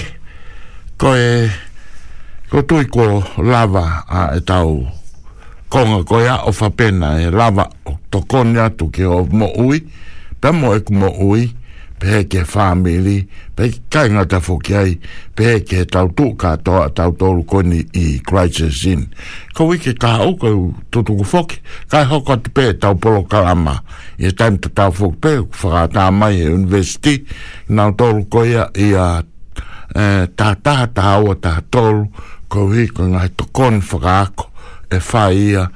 [0.98, 1.48] ko e
[2.50, 4.97] ko tui ko lava a etau
[5.68, 9.84] konga ko ia o whapena e lava o tokonia tu ke o mo ui
[10.40, 11.52] pe mo e kumo ui
[12.00, 14.92] pe he ke whamili pe he kai ngata fuki ai
[15.36, 19.02] pe he ke tautu katoa tautoru koni i crisis in
[19.54, 21.60] ko wiki ka au ko tutuku foki
[21.92, 23.76] kai hoko te pe tau polo kalama
[24.18, 27.24] i e taim te tau fuki pe whakata mai e universiti
[27.68, 29.08] na eh, tolu ko ia i a
[30.38, 32.08] tātaha tāua tātolu
[32.48, 34.47] ko wiki ngai tokon whakaako
[34.90, 35.66] e whaia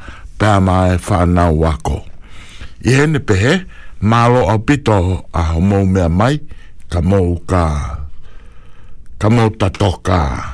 [0.40, 2.00] pēa mai e whanau wako.
[2.84, 3.58] I hene pehe,
[4.00, 4.96] mālo au pito
[5.32, 6.40] a homo mea mai,
[6.92, 7.68] ka mou ka,
[9.22, 10.51] Ka mou tatoka.